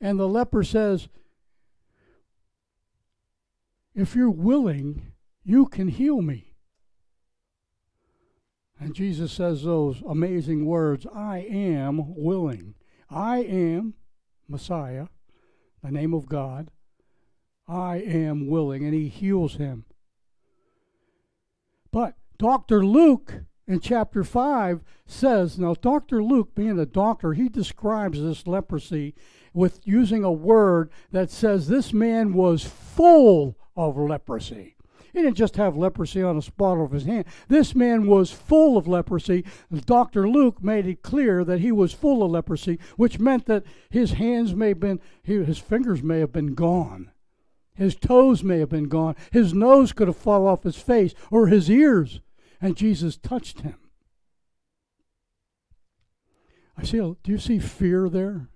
[0.02, 1.08] and the leper says,
[3.94, 6.56] If you're willing, you can heal me.
[8.80, 12.76] And Jesus says those amazing words I am willing.
[13.10, 13.94] I am
[14.50, 15.08] Messiah,
[15.82, 16.72] the name of God.
[17.68, 18.84] I am willing.
[18.84, 19.86] And he heals him.
[21.92, 22.86] But Dr.
[22.86, 26.24] Luke in chapter 5 says now, Dr.
[26.24, 29.16] Luke, being a doctor, he describes this leprosy
[29.54, 34.76] with using a word that says this man was full of leprosy.
[35.14, 37.24] He didn't just have leprosy on a spot of his hand.
[37.48, 39.46] This man was full of leprosy.
[39.86, 40.28] Dr.
[40.28, 44.54] Luke made it clear that he was full of leprosy, which meant that his hands
[44.54, 47.12] may have been, his fingers may have been gone.
[47.76, 49.16] His toes may have been gone.
[49.32, 52.20] His nose could have fallen off his face or his ears.
[52.66, 53.76] And Jesus touched him.
[56.76, 58.50] I see, oh, do you see fear there?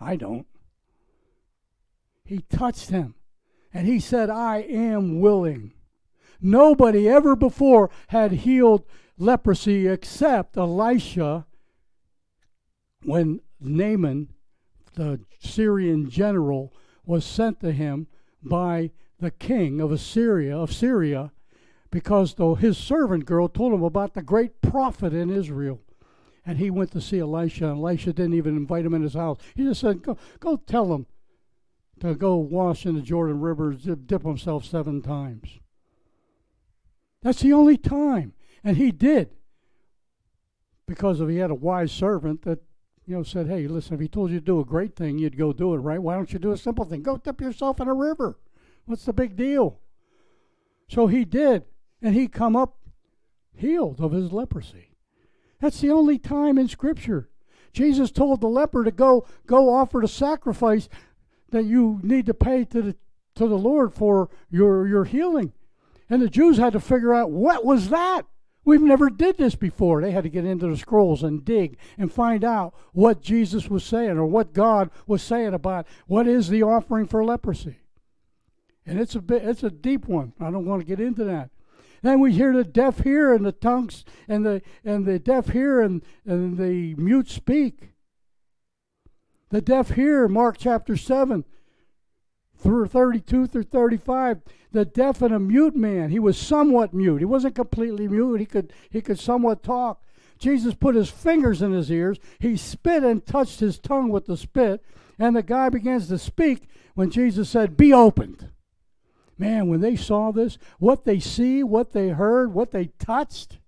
[0.00, 0.48] I don't.
[2.24, 3.14] He touched him
[3.72, 5.70] and he said, I am willing.
[6.40, 8.84] Nobody ever before had healed
[9.16, 11.46] leprosy except Elisha
[13.04, 14.30] when Naaman,
[14.94, 16.74] the Syrian general,
[17.06, 18.08] was sent to him
[18.42, 21.30] by the king of Assyria of Syria
[21.90, 25.80] because though his servant girl told him about the great prophet in Israel.
[26.44, 29.38] And he went to see Elisha, and Elisha didn't even invite him in his house.
[29.54, 31.06] He just said, Go, go tell him
[32.00, 35.58] to go wash in the Jordan River, dip himself seven times.
[37.22, 38.32] That's the only time.
[38.64, 39.30] And he did.
[40.86, 42.60] Because if he had a wise servant that,
[43.06, 45.36] you know, said, hey, listen, if he told you to do a great thing, you'd
[45.36, 46.00] go do it, right?
[46.00, 47.02] Why don't you do a simple thing?
[47.02, 48.38] Go dip yourself in a river.
[48.86, 49.80] What's the big deal?
[50.88, 51.64] So he did.
[52.00, 52.78] And he come up
[53.54, 54.90] healed of his leprosy.
[55.60, 57.28] That's the only time in Scripture.
[57.72, 60.88] Jesus told the leper to go go offer the sacrifice
[61.50, 62.96] that you need to pay to the
[63.34, 65.52] to the Lord for your your healing.
[66.10, 68.22] And the Jews had to figure out what was that?
[68.64, 70.02] We've never did this before.
[70.02, 73.82] They had to get into the scrolls and dig and find out what Jesus was
[73.82, 77.76] saying or what God was saying about what is the offering for leprosy.
[78.84, 80.32] And it's a bit it's a deep one.
[80.40, 81.50] I don't want to get into that.
[82.02, 85.80] Then we hear the deaf hear and the tongues and the and the deaf hear
[85.80, 87.90] and, and the mute speak.
[89.50, 91.44] The deaf hear, Mark chapter 7,
[92.58, 96.10] through 32 through 35 the deaf and a mute man.
[96.10, 97.18] He was somewhat mute.
[97.18, 98.40] He wasn't completely mute.
[98.40, 100.02] He could he could somewhat talk.
[100.38, 102.18] Jesus put his fingers in his ears.
[102.38, 104.84] He spit and touched his tongue with the spit.
[105.18, 108.50] And the guy begins to speak when jesus said be opened
[109.38, 113.58] man when they saw this what they see what they heard what they touched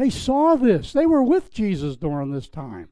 [0.00, 0.94] they saw this.
[0.94, 2.88] They were with jesus during this time.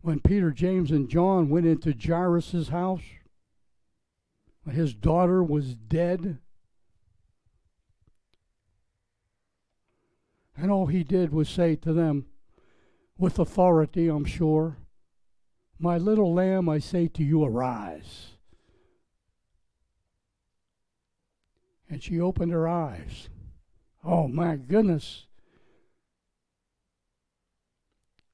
[0.00, 3.02] When Peter, James, and John went into Jairus' house,
[4.62, 6.38] when his daughter was dead,
[10.56, 12.24] and all he did was say to them,
[13.18, 14.78] with authority, I'm sure,
[15.78, 18.38] My little lamb, I say to you, arise.
[21.90, 23.28] And she opened her eyes.
[24.04, 25.26] Oh my goodness.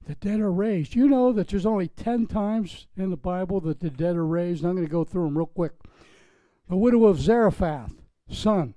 [0.07, 0.95] The dead are raised.
[0.95, 4.65] You know that there's only 10 times in the Bible that the dead are raised.
[4.65, 5.73] I'm going to go through them real quick.
[6.69, 7.93] The widow of Zarephath,
[8.29, 8.75] son,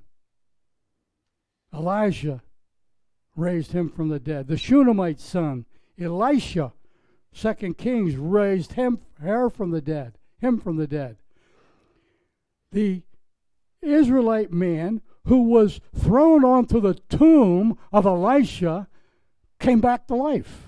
[1.74, 2.42] Elijah
[3.36, 4.48] raised him from the dead.
[4.48, 5.66] The Shunammite son,
[6.00, 6.74] Elisha,
[7.32, 11.18] Second Kings, raised him her from the dead, him from the dead.
[12.72, 13.04] The
[13.82, 18.88] Israelite man who was thrown onto the tomb of Elisha
[19.60, 20.68] came back to life.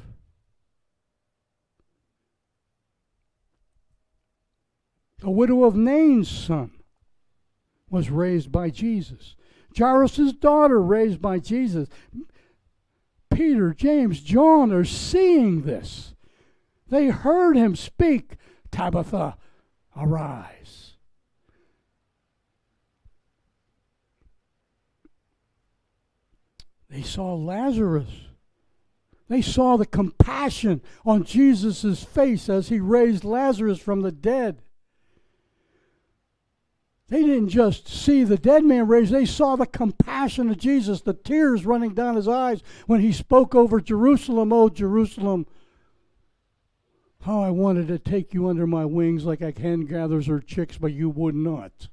[5.20, 6.72] The widow of Nain's son
[7.90, 9.36] was raised by Jesus.
[9.78, 11.88] Jairus' daughter raised by Jesus.
[13.32, 16.14] Peter, James, John are seeing this.
[16.90, 18.36] They heard him speak,
[18.72, 19.38] Tabitha,
[19.96, 20.81] arise.
[26.92, 28.10] They saw Lazarus.
[29.30, 34.62] They saw the compassion on Jesus' face as he raised Lazarus from the dead.
[37.08, 41.14] They didn't just see the dead man raised, they saw the compassion of Jesus, the
[41.14, 45.46] tears running down his eyes when he spoke over Jerusalem, oh Jerusalem.
[47.22, 50.78] How I wanted to take you under my wings like a hen gathers her chicks,
[50.78, 51.88] but you would not.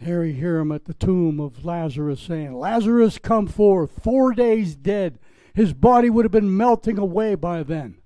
[0.00, 5.18] You hear him at the tomb of Lazarus saying, Lazarus, come forth, four days dead
[5.58, 7.96] his body would have been melting away by then.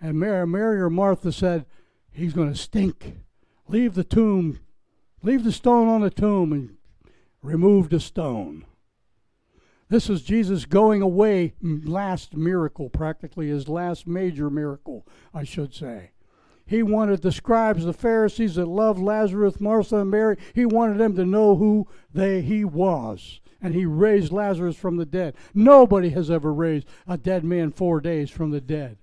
[0.00, 1.66] And Mary, Mary or Martha said,
[2.12, 3.16] He's going to stink.
[3.66, 4.60] Leave the tomb,
[5.24, 6.76] leave the stone on the tomb and
[7.42, 8.64] remove the stone.
[9.88, 15.04] This is Jesus going away, last miracle, practically his last major miracle,
[15.34, 16.12] I should say.
[16.66, 21.14] He wanted the scribes, the Pharisees that loved Lazarus, Martha, and Mary, he wanted them
[21.14, 23.40] to know who they he was.
[23.62, 25.34] And he raised Lazarus from the dead.
[25.54, 28.98] Nobody has ever raised a dead man four days from the dead.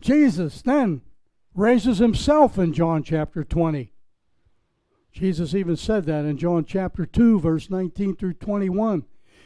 [0.00, 1.02] Jesus then
[1.54, 3.92] raises himself in John chapter 20.
[5.12, 9.04] Jesus even said that in John chapter 2, verse 19 through 21.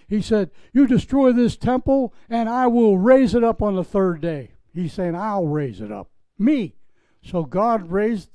[0.09, 4.21] He said, You destroy this temple, and I will raise it up on the third
[4.21, 4.51] day.
[4.73, 6.11] He's saying, I'll raise it up.
[6.39, 6.75] Me.
[7.23, 8.31] So God raised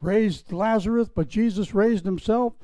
[0.00, 2.54] raised Lazarus, but Jesus raised himself.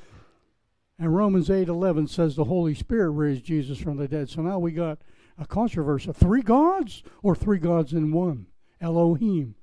[0.98, 4.28] And Romans 8 11 says the Holy Spirit raised Jesus from the dead.
[4.28, 4.98] So now we got
[5.38, 6.12] a controversy.
[6.12, 8.46] Three gods or three gods in one?
[8.80, 9.54] Elohim.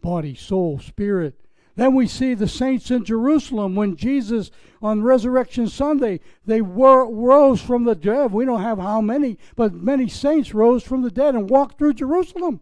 [0.00, 1.40] Body, soul, spirit.
[1.76, 4.50] Then we see the saints in Jerusalem when Jesus
[4.80, 8.32] on Resurrection Sunday they were, rose from the dead.
[8.32, 11.94] We don't have how many, but many saints rose from the dead and walked through
[11.94, 12.60] Jerusalem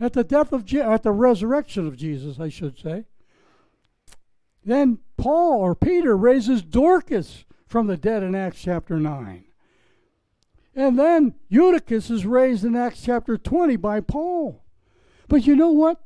[0.00, 3.04] at the death of Je- at the resurrection of Jesus, I should say.
[4.64, 9.44] Then Paul or Peter raises Dorcas from the dead in Acts chapter 9.
[10.74, 14.62] And then Eutychus is raised in Acts chapter 20 by Paul.
[15.28, 16.00] But you know what?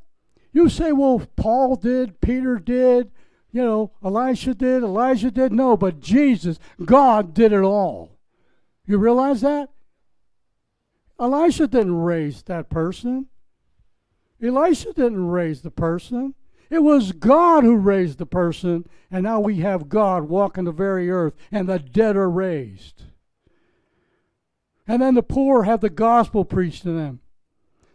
[0.52, 3.10] You say, well, Paul did, Peter did,
[3.52, 5.52] you know, Elisha did, Elijah did.
[5.52, 8.18] No, but Jesus, God did it all.
[8.86, 9.70] You realize that?
[11.18, 13.26] Elisha didn't raise that person.
[14.42, 16.34] Elisha didn't raise the person.
[16.68, 21.10] It was God who raised the person, and now we have God walking the very
[21.10, 23.04] earth, and the dead are raised.
[24.88, 27.20] And then the poor have the gospel preached to them.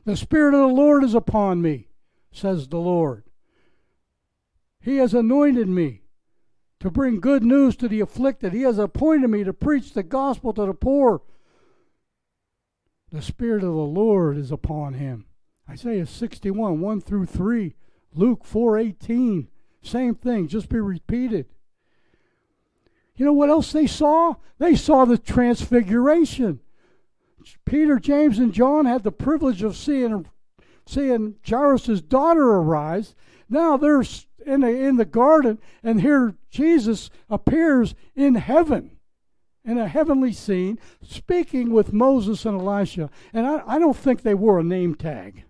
[0.05, 1.86] The Spirit of the Lord is upon me
[2.37, 3.23] says the Lord.
[4.79, 6.03] He has anointed me
[6.79, 8.53] to bring good news to the afflicted.
[8.53, 11.21] He has appointed me to preach the gospel to the poor.
[13.11, 15.25] The Spirit of the Lord is upon him.
[15.69, 17.75] Isaiah 61, 1 through 3.
[18.13, 19.47] Luke 4, 18.
[19.81, 21.47] Same thing, just be repeated.
[23.15, 24.35] You know what else they saw?
[24.59, 26.59] They saw the transfiguration.
[27.65, 30.27] Peter, James, and John had the privilege of seeing
[30.87, 33.15] seeing Jairus' daughter arise.
[33.49, 34.03] Now they're
[34.45, 38.97] in the, in the garden, and here Jesus appears in heaven,
[39.65, 43.09] in a heavenly scene, speaking with Moses and Elisha.
[43.33, 45.43] And I, I don't think they wore a name tag.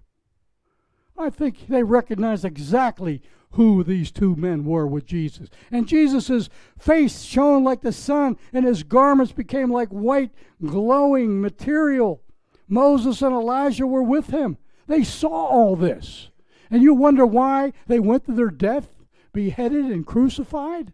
[1.17, 3.21] I think they recognized exactly
[3.51, 5.49] who these two men were with Jesus.
[5.71, 10.31] And Jesus' face shone like the sun, and his garments became like white,
[10.63, 12.21] glowing material.
[12.67, 14.57] Moses and Elijah were with him.
[14.87, 16.29] They saw all this.
[16.69, 18.89] And you wonder why they went to their death,
[19.33, 20.93] beheaded and crucified?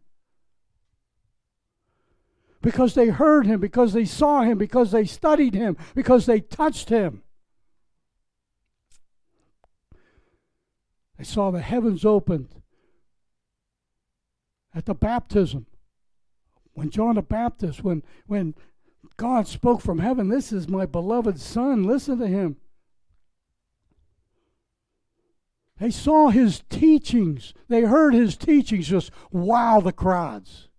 [2.62, 6.89] Because they heard him, because they saw him, because they studied him, because they touched
[6.89, 7.24] him.
[11.18, 12.50] They saw the heavens opened
[14.74, 15.68] at the baptism.
[16.74, 18.56] When John the Baptist, when, when
[19.18, 22.58] God spoke from heaven, This is my beloved Son, listen to him.
[25.84, 27.54] They saw his teachings.
[27.68, 30.70] They heard his teachings just wow the crowds.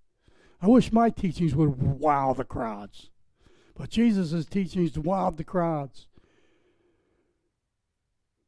[0.63, 3.11] I wish my teachings would wow the crowds.
[3.77, 6.07] But Jesus' teachings wowed the crowds.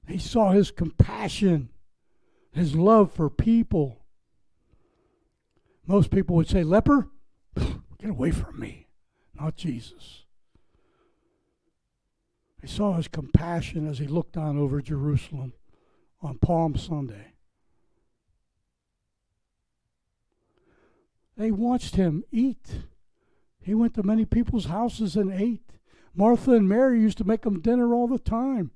[0.08, 1.68] They saw his compassion,
[2.52, 4.06] his love for people.
[5.86, 7.10] Most people would say, Leper,
[7.54, 8.86] get away from me,
[9.38, 10.24] not Jesus.
[12.62, 15.52] They saw his compassion as he looked down over Jerusalem
[16.26, 17.34] on Palm Sunday.
[21.36, 22.80] They watched him eat.
[23.60, 25.70] He went to many people's houses and ate.
[26.14, 28.72] Martha and Mary used to make him dinner all the time.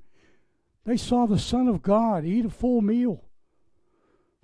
[0.85, 3.25] They saw the Son of God eat a full meal.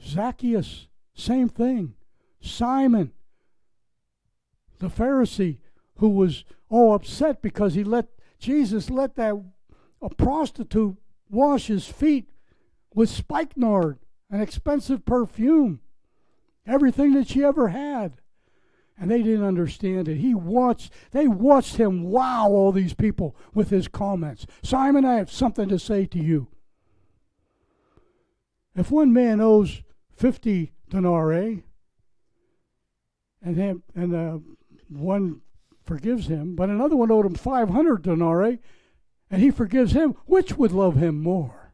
[0.02, 1.94] Zacchaeus, same thing.
[2.40, 3.12] Simon,
[4.78, 5.59] the Pharisee,
[5.98, 9.34] who was all upset because he let Jesus let that
[10.02, 10.96] a prostitute
[11.30, 12.30] wash his feet
[12.97, 13.99] with spikenard,
[14.30, 15.80] an expensive perfume,
[16.66, 18.14] everything that she ever had.
[18.99, 20.16] And they didn't understand it.
[20.16, 24.47] He watched, they watched him wow all these people with his comments.
[24.62, 26.49] Simon, I have something to say to you.
[28.74, 29.82] If one man owes
[30.14, 31.64] 50 denarii,
[33.42, 34.38] and, him, and uh,
[34.88, 35.42] one
[35.84, 38.59] forgives him, but another one owed him 500 denarii,
[39.30, 41.65] and he forgives him, which would love him more?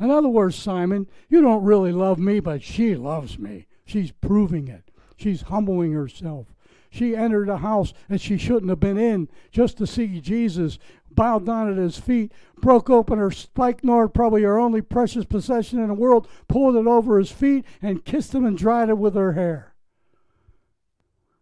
[0.00, 3.66] In other words, Simon, you don't really love me, but she loves me.
[3.84, 4.90] She's proving it.
[5.16, 6.54] She's humbling herself.
[6.90, 10.78] She entered a house that she shouldn't have been in just to see Jesus,
[11.10, 15.88] bowed down at his feet, broke open her spikenard, probably her only precious possession in
[15.88, 19.32] the world, pulled it over his feet, and kissed him and dried it with her
[19.32, 19.74] hair.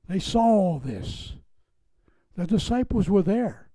[0.08, 1.34] They saw all this.
[2.36, 3.65] The disciples were there.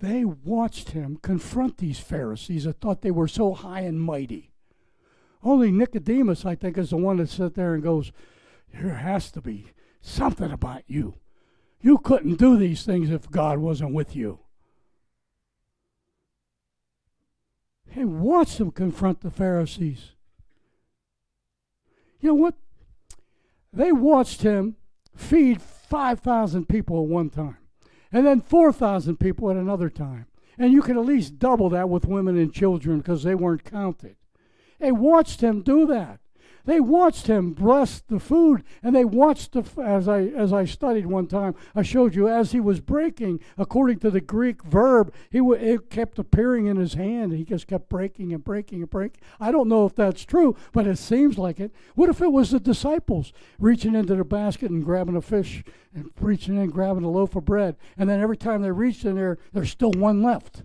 [0.00, 4.50] They watched him confront these Pharisees that thought they were so high and mighty.
[5.42, 8.12] Only Nicodemus, I think, is the one that sat there and goes,
[8.72, 9.68] There has to be
[10.00, 11.14] something about you.
[11.80, 14.40] You couldn't do these things if God wasn't with you.
[17.88, 20.10] He watched them confront the Pharisees.
[22.20, 22.54] You know what?
[23.72, 24.76] They watched him
[25.14, 27.56] feed 5,000 people at one time,
[28.12, 30.26] and then 4,000 people at another time.
[30.58, 34.16] And you can at least double that with women and children because they weren't counted.
[34.78, 36.20] They watched him do that.
[36.66, 41.06] They watched him bless the food, and they watched the as I as I studied
[41.06, 41.54] one time.
[41.76, 45.90] I showed you as he was breaking, according to the Greek verb, he w- it
[45.90, 47.32] kept appearing in his hand.
[47.32, 49.22] He just kept breaking and breaking and breaking.
[49.38, 51.72] I don't know if that's true, but it seems like it.
[51.94, 55.62] What if it was the disciples reaching into the basket and grabbing a fish
[55.94, 59.14] and reaching in grabbing a loaf of bread, and then every time they reached in
[59.14, 60.64] there, there's still one left.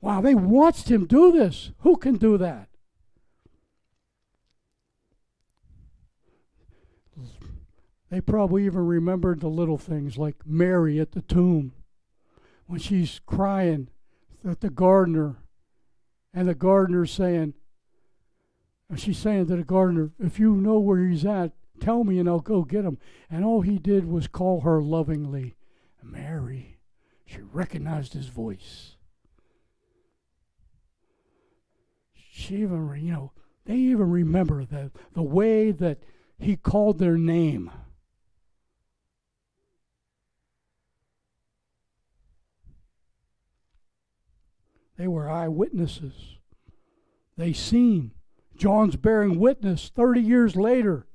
[0.00, 1.70] Wow, they watched him do this.
[1.78, 2.68] Who can do that?
[8.10, 11.72] They probably even remembered the little things like Mary at the tomb
[12.66, 13.88] when she's crying
[14.46, 15.36] at the gardener,
[16.32, 17.54] and the gardener's saying,
[18.88, 22.28] and she's saying to the gardener, If you know where he's at, tell me and
[22.28, 22.98] I'll go get him.
[23.30, 25.56] And all he did was call her lovingly,
[26.02, 26.78] Mary.
[27.26, 28.96] She recognized his voice.
[32.14, 33.32] She even, you know,
[33.66, 36.02] they even remember the, the way that
[36.38, 37.70] he called their name.
[44.98, 46.36] They were eyewitnesses.
[47.36, 48.10] They seen.
[48.56, 51.06] John's bearing witness 30 years later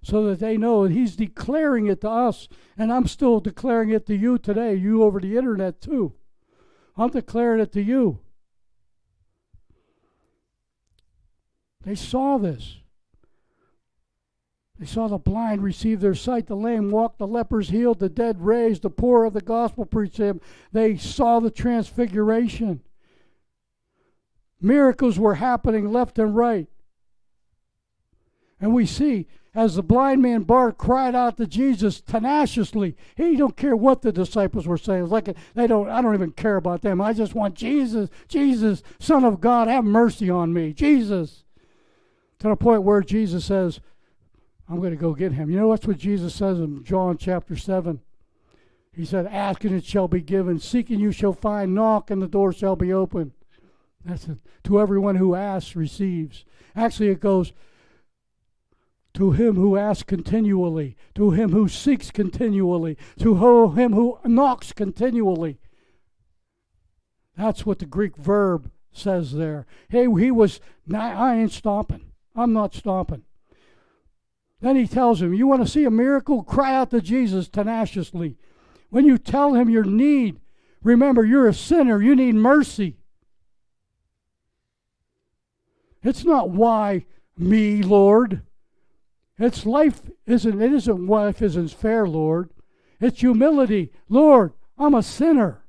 [0.00, 4.06] so that they know that he's declaring it to us, and I'm still declaring it
[4.06, 6.14] to you today, you over the internet too.
[6.96, 8.20] I'm declaring it to you.
[11.84, 12.78] They saw this.
[14.78, 18.40] They saw the blind receive their sight, the lame walk, the lepers healed, the dead
[18.40, 20.40] raised, the poor of the gospel preached them.
[20.72, 22.82] They saw the transfiguration.
[24.62, 26.68] Miracles were happening left and right.
[28.60, 32.96] And we see as the blind man Bart cried out to Jesus tenaciously.
[33.16, 35.02] He don't care what the disciples were saying.
[35.02, 35.88] It's like they don't.
[35.88, 37.00] I don't even care about them.
[37.00, 41.44] I just want Jesus, Jesus, Son of God, have mercy on me, Jesus.
[42.38, 43.80] To the point where Jesus says,
[44.68, 47.56] "I'm going to go get him." You know what's what Jesus says in John chapter
[47.56, 48.00] seven.
[48.92, 52.22] He said, "Ask and it shall be given; seek and you shall find; knock and
[52.22, 53.32] the door shall be opened."
[54.04, 54.38] That's it.
[54.64, 56.44] To everyone who asks, receives.
[56.74, 57.52] Actually, it goes
[59.14, 63.34] to him who asks continually, to him who seeks continually, to
[63.68, 65.58] him who knocks continually.
[67.36, 69.66] That's what the Greek verb says there.
[69.88, 70.60] Hey, he was,
[70.92, 72.12] I ain't stopping.
[72.34, 73.24] I'm not stopping.
[74.60, 76.42] Then he tells him, You want to see a miracle?
[76.42, 78.36] Cry out to Jesus tenaciously.
[78.90, 80.40] When you tell him your need,
[80.82, 82.98] remember you're a sinner, you need mercy.
[86.02, 88.42] It's not why me, Lord.
[89.38, 92.50] It's life isn't it isn't life isn't fair, Lord.
[93.00, 93.92] It's humility.
[94.08, 95.64] Lord, I'm a sinner.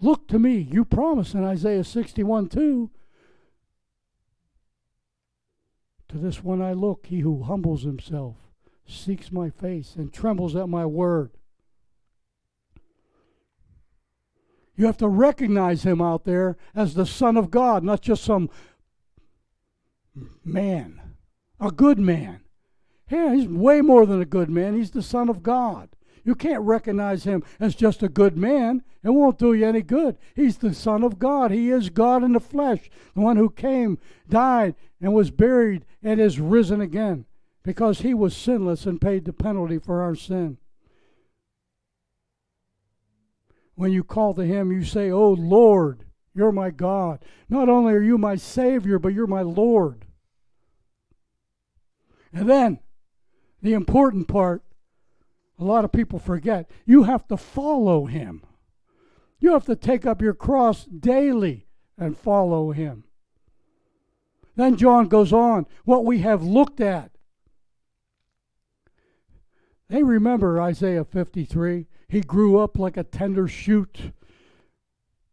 [0.00, 0.56] Look to me.
[0.58, 2.90] You promise in Isaiah 61 2.
[6.08, 8.36] To this one I look, he who humbles himself,
[8.86, 11.30] seeks my face, and trembles at my word.
[14.82, 18.50] You have to recognize him out there as the Son of God, not just some
[20.44, 21.00] man,
[21.60, 22.40] a good man.
[23.08, 24.74] Yeah, he's way more than a good man.
[24.74, 25.90] He's the Son of God.
[26.24, 28.82] You can't recognize him as just a good man.
[29.04, 30.18] It won't do you any good.
[30.34, 31.52] He's the Son of God.
[31.52, 36.20] He is God in the flesh, the one who came, died, and was buried, and
[36.20, 37.26] is risen again
[37.62, 40.58] because he was sinless and paid the penalty for our sin.
[43.74, 46.04] When you call to him, you say, Oh Lord,
[46.34, 47.24] you're my God.
[47.48, 50.06] Not only are you my Savior, but you're my Lord.
[52.32, 52.78] And then,
[53.60, 54.62] the important part
[55.58, 56.68] A lot of people forget.
[56.84, 58.42] You have to follow him.
[59.38, 61.66] You have to take up your cross daily
[61.96, 63.04] and follow him.
[64.56, 67.11] Then John goes on, what we have looked at.
[69.92, 71.86] They remember Isaiah 53.
[72.08, 74.12] He grew up like a tender shoot.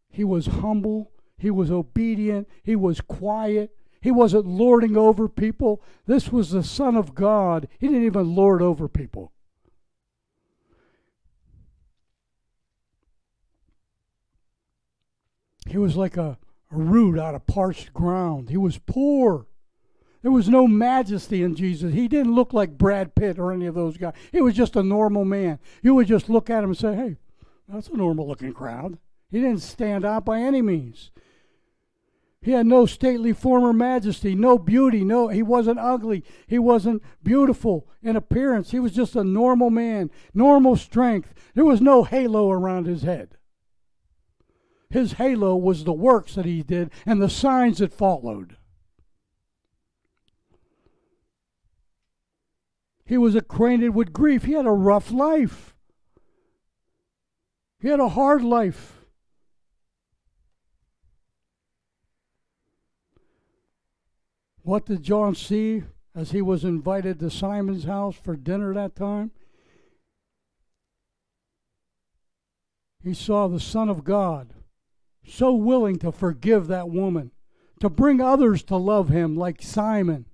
[0.09, 1.13] He was humble.
[1.37, 2.49] He was obedient.
[2.61, 3.73] He was quiet.
[4.01, 5.81] He wasn't lording over people.
[6.07, 7.69] This was the Son of God.
[7.79, 9.31] He didn't even lord over people.
[15.69, 16.37] He was like a,
[16.69, 18.49] a root out of parched ground.
[18.49, 19.47] He was poor.
[20.21, 21.93] There was no majesty in Jesus.
[21.93, 24.15] He didn't look like Brad Pitt or any of those guys.
[24.31, 25.59] He was just a normal man.
[25.81, 27.17] You would just look at him and say, hey,
[27.67, 28.97] that's a normal looking crowd.
[29.31, 31.11] He didn't stand out by any means.
[32.41, 37.03] He had no stately form or majesty, no beauty, no he wasn't ugly, he wasn't
[37.21, 38.71] beautiful in appearance.
[38.71, 41.33] He was just a normal man, normal strength.
[41.53, 43.35] There was no halo around his head.
[44.89, 48.55] His halo was the works that he did and the signs that followed.
[53.09, 54.43] He was acquainted with grief.
[54.43, 55.73] He had a rough life.
[57.81, 58.99] He had a hard life.
[64.61, 69.31] What did John see as he was invited to Simon's house for dinner that time?
[73.03, 74.53] He saw the Son of God
[75.25, 77.31] so willing to forgive that woman,
[77.79, 80.27] to bring others to love him like Simon,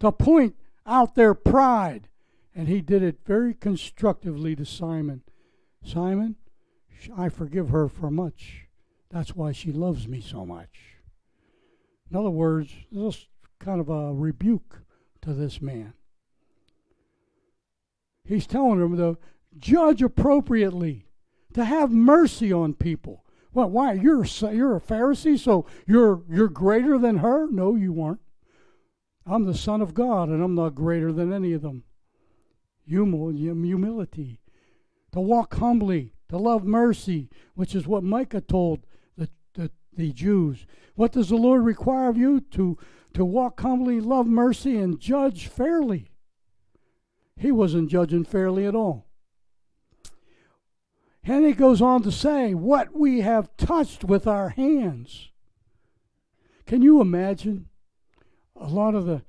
[0.00, 2.04] to point out their pride.
[2.58, 5.22] And he did it very constructively to Simon.
[5.84, 6.34] Simon,
[7.16, 8.66] I forgive her for much.
[9.10, 10.96] That's why she loves me so much.
[12.10, 13.28] In other words, this
[13.60, 14.82] kind of a rebuke
[15.22, 15.92] to this man.
[18.24, 19.18] He's telling him to
[19.56, 21.06] judge appropriately,
[21.54, 23.24] to have mercy on people.
[23.52, 23.92] Well, why?
[23.92, 27.46] You're a, you're a Pharisee, so you're you're greater than her?
[27.48, 28.20] No, you aren't.
[29.24, 31.84] I'm the Son of God, and I'm not greater than any of them.
[32.88, 34.40] Humility,
[35.12, 38.86] to walk humbly, to love mercy, which is what Micah told
[39.16, 40.66] the, the, the Jews.
[40.94, 42.40] What does the Lord require of you?
[42.40, 42.78] To,
[43.14, 46.10] to walk humbly, love mercy, and judge fairly.
[47.36, 49.06] He wasn't judging fairly at all.
[51.24, 55.30] And he goes on to say, What we have touched with our hands.
[56.66, 57.68] Can you imagine
[58.56, 59.22] a lot of the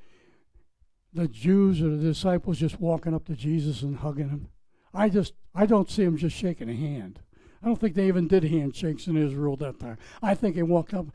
[1.14, 4.49] the Jews or the disciples just walking up to Jesus and hugging him?
[4.93, 7.20] I just I don't see them just shaking a hand.
[7.62, 9.97] I don't think they even did handshakes in Israel that time.
[10.22, 11.07] I think they walked up.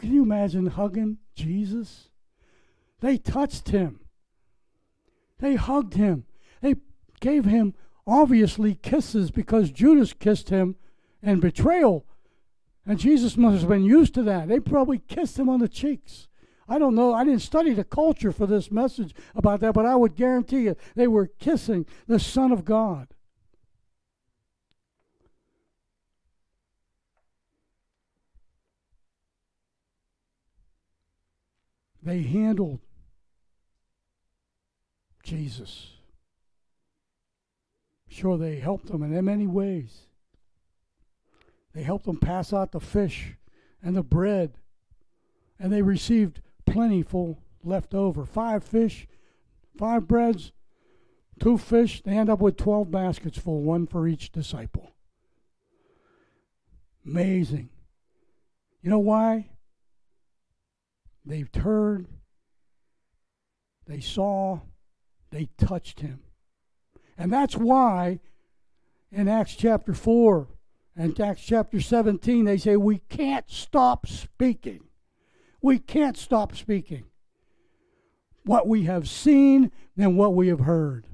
[0.00, 2.08] Can you imagine hugging Jesus?
[3.00, 4.00] They touched him.
[5.38, 6.24] They hugged him.
[6.60, 6.76] They
[7.20, 7.74] gave him
[8.06, 10.76] obviously kisses because Judas kissed him
[11.22, 12.06] in betrayal.
[12.86, 14.48] And Jesus must have been used to that.
[14.48, 16.26] They probably kissed him on the cheeks.
[16.68, 17.14] I don't know.
[17.14, 20.76] I didn't study the culture for this message about that, but I would guarantee you
[20.94, 23.08] they were kissing the Son of God.
[32.02, 32.80] They handled
[35.22, 35.90] Jesus.
[38.08, 40.06] Sure, they helped them in many ways.
[41.74, 43.34] They helped them pass out the fish
[43.82, 44.54] and the bread,
[45.58, 46.40] and they received
[46.72, 48.24] plentiful left over.
[48.24, 49.06] Five fish,
[49.76, 50.52] five breads,
[51.40, 52.02] two fish.
[52.02, 54.94] They end up with 12 baskets full, one for each disciple.
[57.06, 57.70] Amazing.
[58.82, 59.50] You know why?
[61.24, 62.08] They've turned,
[63.86, 64.60] they saw,
[65.30, 66.20] they touched him.
[67.16, 68.20] And that's why
[69.10, 70.48] in Acts chapter 4
[70.96, 74.87] and Acts chapter 17, they say we can't stop speaking.
[75.60, 77.04] We can't stop speaking.
[78.44, 81.06] What we have seen than what we have heard.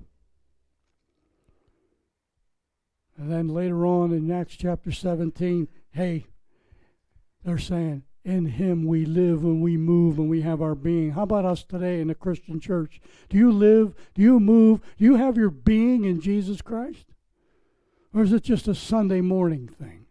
[3.16, 6.26] And then later on in Acts chapter 17, hey,
[7.45, 11.11] they're saying, in him we live and we move and we have our being.
[11.11, 13.01] How about us today in the Christian church?
[13.28, 13.95] Do you live?
[14.14, 14.80] Do you move?
[14.99, 17.07] Do you have your being in Jesus Christ?
[18.14, 20.03] Or is it just a Sunday morning thing?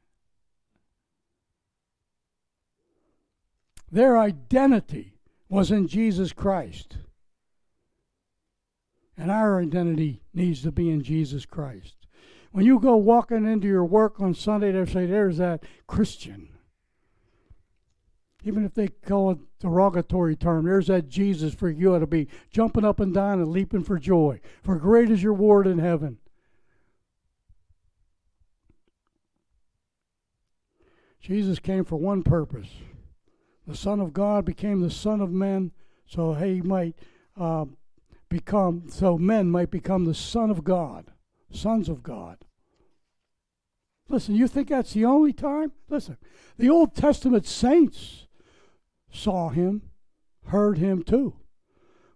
[3.94, 5.20] Their identity
[5.50, 6.98] was in Jesus Christ.
[9.16, 11.94] And our identity needs to be in Jesus Christ.
[12.52, 16.50] When you go walking into your work on Sunday, they say, There's that Christian.
[18.44, 22.84] Even if they call it derogatory term, there's that Jesus for you to be jumping
[22.84, 24.42] up and down and leaping for joy.
[24.64, 26.18] For great is your reward in heaven.
[31.22, 32.70] Jesus came for one purpose
[33.68, 35.72] the Son of God became the Son of men
[36.06, 36.96] so he might
[37.40, 37.66] uh,
[38.30, 41.12] become, so men might become the Son of God,
[41.52, 42.40] sons of God.
[44.10, 45.72] Listen, you think that's the only time?
[45.90, 46.18] Listen,
[46.58, 48.28] the Old Testament saints
[49.12, 49.90] saw him,
[50.48, 51.36] heard him too.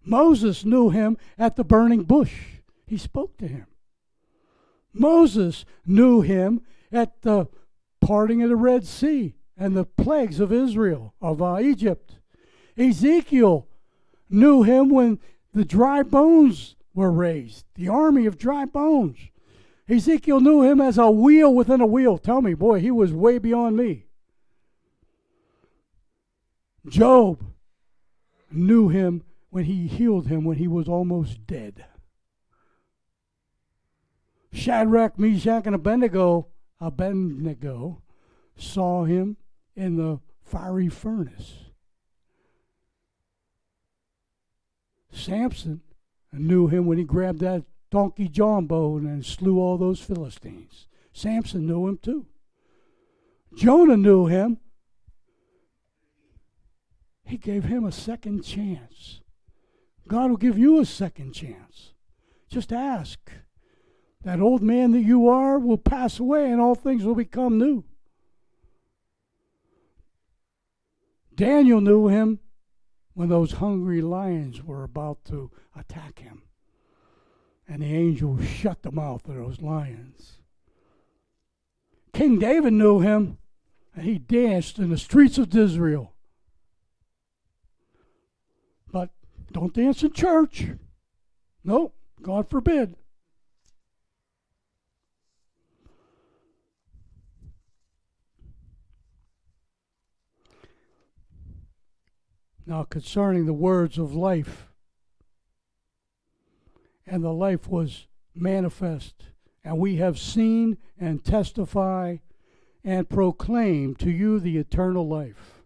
[0.04, 2.62] Moses knew him at the burning bush.
[2.86, 3.68] He spoke to him.
[4.94, 7.48] Moses knew him at the
[8.02, 12.20] parting of the Red Sea and the plagues of Israel, of uh, Egypt.
[12.78, 13.68] Ezekiel
[14.30, 15.20] knew him when
[15.54, 19.18] the dry bones were raised, the army of dry bones.
[19.90, 22.18] Ezekiel knew him as a wheel within a wheel.
[22.18, 24.06] Tell me, boy, he was way beyond me.
[26.88, 27.44] Job
[28.52, 31.86] knew him when he healed him when he was almost dead.
[34.52, 36.48] Shadrach, Meshach, and Abednego,
[36.80, 38.02] Abednego
[38.56, 39.38] saw him
[39.78, 41.54] in the fiery furnace.
[45.12, 45.82] Samson
[46.34, 50.88] knew him when he grabbed that donkey jawbone and slew all those Philistines.
[51.14, 52.26] Samson knew him too.
[53.56, 54.58] Jonah knew him.
[57.24, 59.22] He gave him a second chance.
[60.08, 61.94] God will give you a second chance.
[62.50, 63.20] Just ask.
[64.24, 67.84] That old man that you are will pass away and all things will become new.
[71.38, 72.40] Daniel knew him
[73.14, 76.42] when those hungry lions were about to attack him.
[77.68, 80.40] And the angel shut the mouth of those lions.
[82.12, 83.38] King David knew him,
[83.94, 86.14] and he danced in the streets of Israel.
[88.92, 89.12] But
[89.52, 90.70] don't dance in church.
[91.64, 92.96] No, God forbid.
[102.68, 104.68] Now, concerning the words of life,
[107.06, 109.24] and the life was manifest,
[109.64, 112.18] and we have seen and testify
[112.84, 115.64] and proclaim to you the eternal life.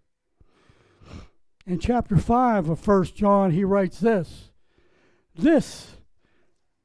[1.65, 4.51] In chapter 5 of 1 John, he writes this
[5.35, 5.97] This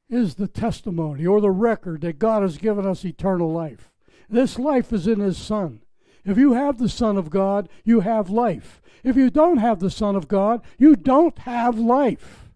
[0.09, 3.91] is the testimony or the record that God has given us eternal life.
[4.27, 5.81] This life is in His Son.
[6.25, 8.81] If you have the Son of God, you have life.
[9.03, 12.49] If you don't have the Son of God, you don't have life.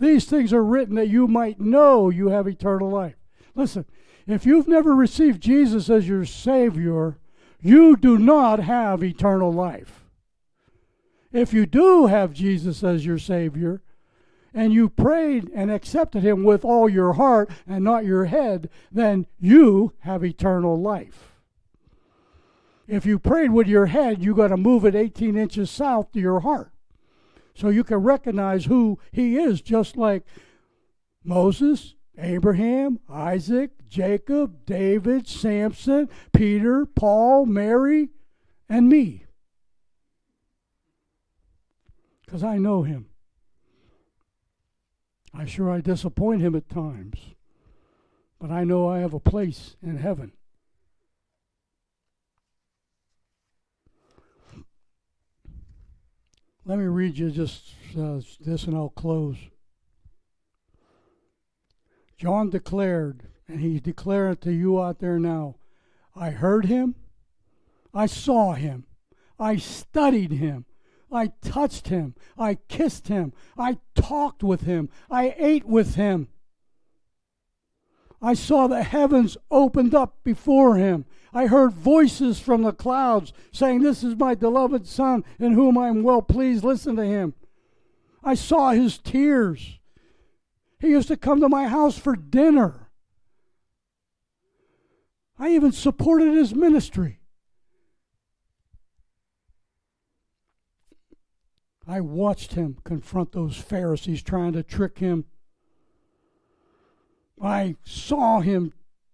[0.00, 3.16] These things are written that you might know you have eternal life.
[3.54, 3.84] Listen,
[4.26, 7.18] if you've never received Jesus as your Savior,
[7.60, 10.04] you do not have eternal life.
[11.32, 13.82] If you do have Jesus as your Savior,
[14.54, 19.26] and you prayed and accepted Him with all your heart and not your head, then
[19.40, 21.33] you have eternal life.
[22.86, 26.20] If you prayed with your head, you got to move it 18 inches south to
[26.20, 26.72] your heart.
[27.54, 30.24] So you can recognize who he is, just like
[31.22, 38.10] Moses, Abraham, Isaac, Jacob, David, Samson, Peter, Paul, Mary,
[38.68, 39.24] and me.
[42.24, 43.06] Because I know him.
[45.32, 47.18] I'm sure I disappoint him at times,
[48.40, 50.32] but I know I have a place in heaven.
[56.66, 59.36] Let me read you just uh, this and I'll close.
[62.16, 65.56] John declared, and he's declaring to you out there now.
[66.16, 66.94] I heard him,
[67.92, 68.86] I saw him,
[69.38, 70.64] I studied him,
[71.12, 76.28] I touched him, I kissed him, I talked with him, I ate with him.
[78.22, 81.04] I saw the heavens opened up before him.
[81.34, 85.88] I heard voices from the clouds saying, This is my beloved Son in whom I
[85.88, 86.62] am well pleased.
[86.64, 87.34] Listen to him.
[88.22, 89.78] I saw his tears.
[90.80, 92.88] He used to come to my house for dinner.
[95.38, 97.20] I even supported his ministry.
[101.86, 105.26] I watched him confront those Pharisees trying to trick him
[107.40, 108.72] I saw him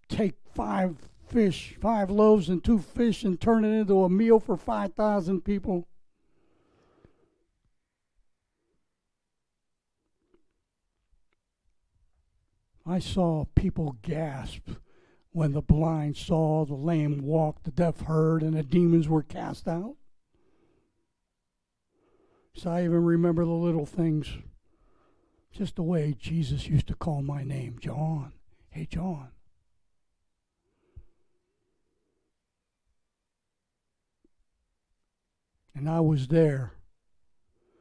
[0.08, 4.56] take five fish, five loaves and two fish, and turn it into a meal for
[4.56, 5.86] 5,000 people.
[12.86, 14.70] I saw people gasp
[15.32, 19.68] when the blind saw, the lame walked, the deaf heard, and the demons were cast
[19.68, 19.94] out.
[22.54, 24.38] So I even remember the little things
[25.52, 28.32] just the way Jesus used to call my name, John.
[28.70, 29.28] Hey, John.
[35.74, 36.72] And I was there.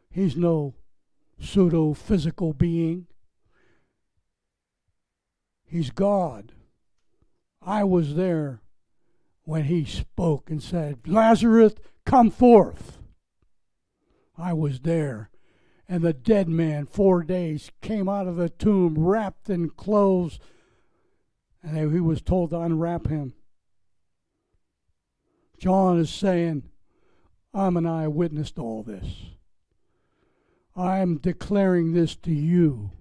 [0.09, 0.75] He's no
[1.39, 3.07] pseudo physical being,
[5.65, 6.53] He's God.
[7.61, 8.61] I was there
[9.43, 11.73] when He spoke and said, Lazarus,
[12.05, 12.97] come forth.
[14.35, 15.29] I was there.
[15.87, 20.39] And the dead man, four days, came out of the tomb wrapped in clothes,
[21.63, 23.33] and he was told to unwrap him.
[25.57, 26.63] John is saying,
[27.53, 29.05] I'm an eyewitness to all this.
[30.75, 32.91] I'm declaring this to you.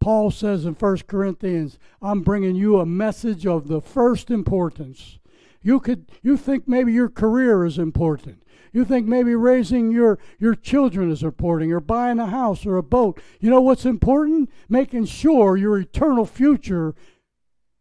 [0.00, 5.18] Paul says in 1 Corinthians, I'm bringing you a message of the first importance.
[5.62, 8.42] You could you think maybe your career is important.
[8.72, 12.82] You think maybe raising your, your children is important or buying a house or a
[12.82, 13.20] boat.
[13.38, 14.50] You know what's important?
[14.68, 16.94] Making sure your eternal future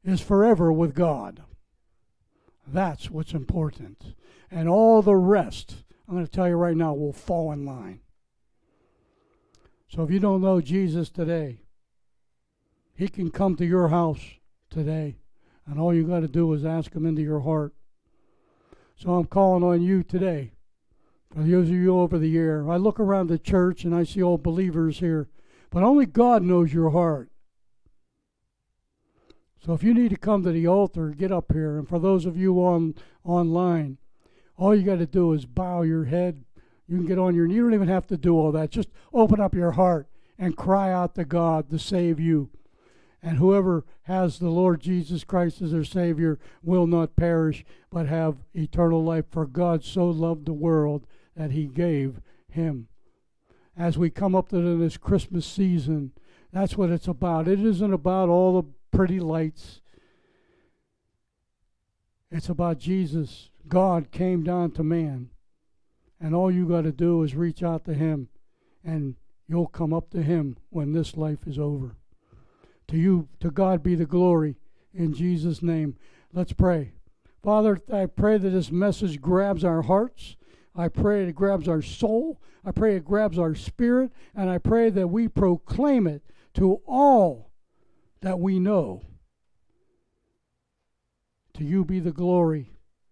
[0.03, 1.43] is forever with God.
[2.67, 4.15] That's what's important.
[4.51, 5.77] And all the rest,
[6.07, 8.01] I'm going to tell you right now, will fall in line.
[9.87, 11.61] So if you don't know Jesus today,
[12.93, 14.21] he can come to your house
[14.69, 15.17] today.
[15.65, 17.73] And all you got to do is ask him into your heart.
[18.97, 20.51] So I'm calling on you today.
[21.33, 24.21] For those of you over the year, I look around the church and I see
[24.21, 25.29] all believers here,
[25.69, 27.29] but only God knows your heart.
[29.65, 31.77] So if you need to come to the altar, get up here.
[31.77, 33.97] And for those of you on online,
[34.61, 36.43] all you got to do is bow your head.
[36.87, 37.55] You can get on your knee.
[37.55, 38.69] You don't even have to do all that.
[38.69, 40.07] Just open up your heart
[40.37, 42.51] and cry out to God to save you.
[43.23, 48.37] And whoever has the Lord Jesus Christ as their Savior will not perish, but have
[48.53, 49.25] eternal life.
[49.31, 52.87] For God so loved the world that He gave Him.
[53.75, 56.11] As we come up to this Christmas season,
[56.53, 57.47] that's what it's about.
[57.47, 59.81] It isn't about all the pretty lights.
[62.29, 63.50] It's about Jesus.
[63.67, 65.29] God came down to man.
[66.19, 68.29] And all you got to do is reach out to him,
[68.83, 69.15] and
[69.47, 71.95] you'll come up to him when this life is over.
[72.89, 74.57] To you, to God be the glory
[74.93, 75.95] in Jesus' name.
[76.31, 76.93] Let's pray.
[77.43, 80.35] Father, I pray that this message grabs our hearts.
[80.75, 82.39] I pray it grabs our soul.
[82.63, 84.11] I pray it grabs our spirit.
[84.35, 86.21] And I pray that we proclaim it
[86.53, 87.51] to all
[88.21, 89.01] that we know.
[91.55, 92.70] To you be the glory.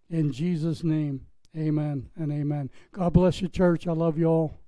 [0.10, 2.70] In Jesus' name, amen and amen.
[2.92, 3.88] God bless you, church.
[3.88, 4.60] I love you all.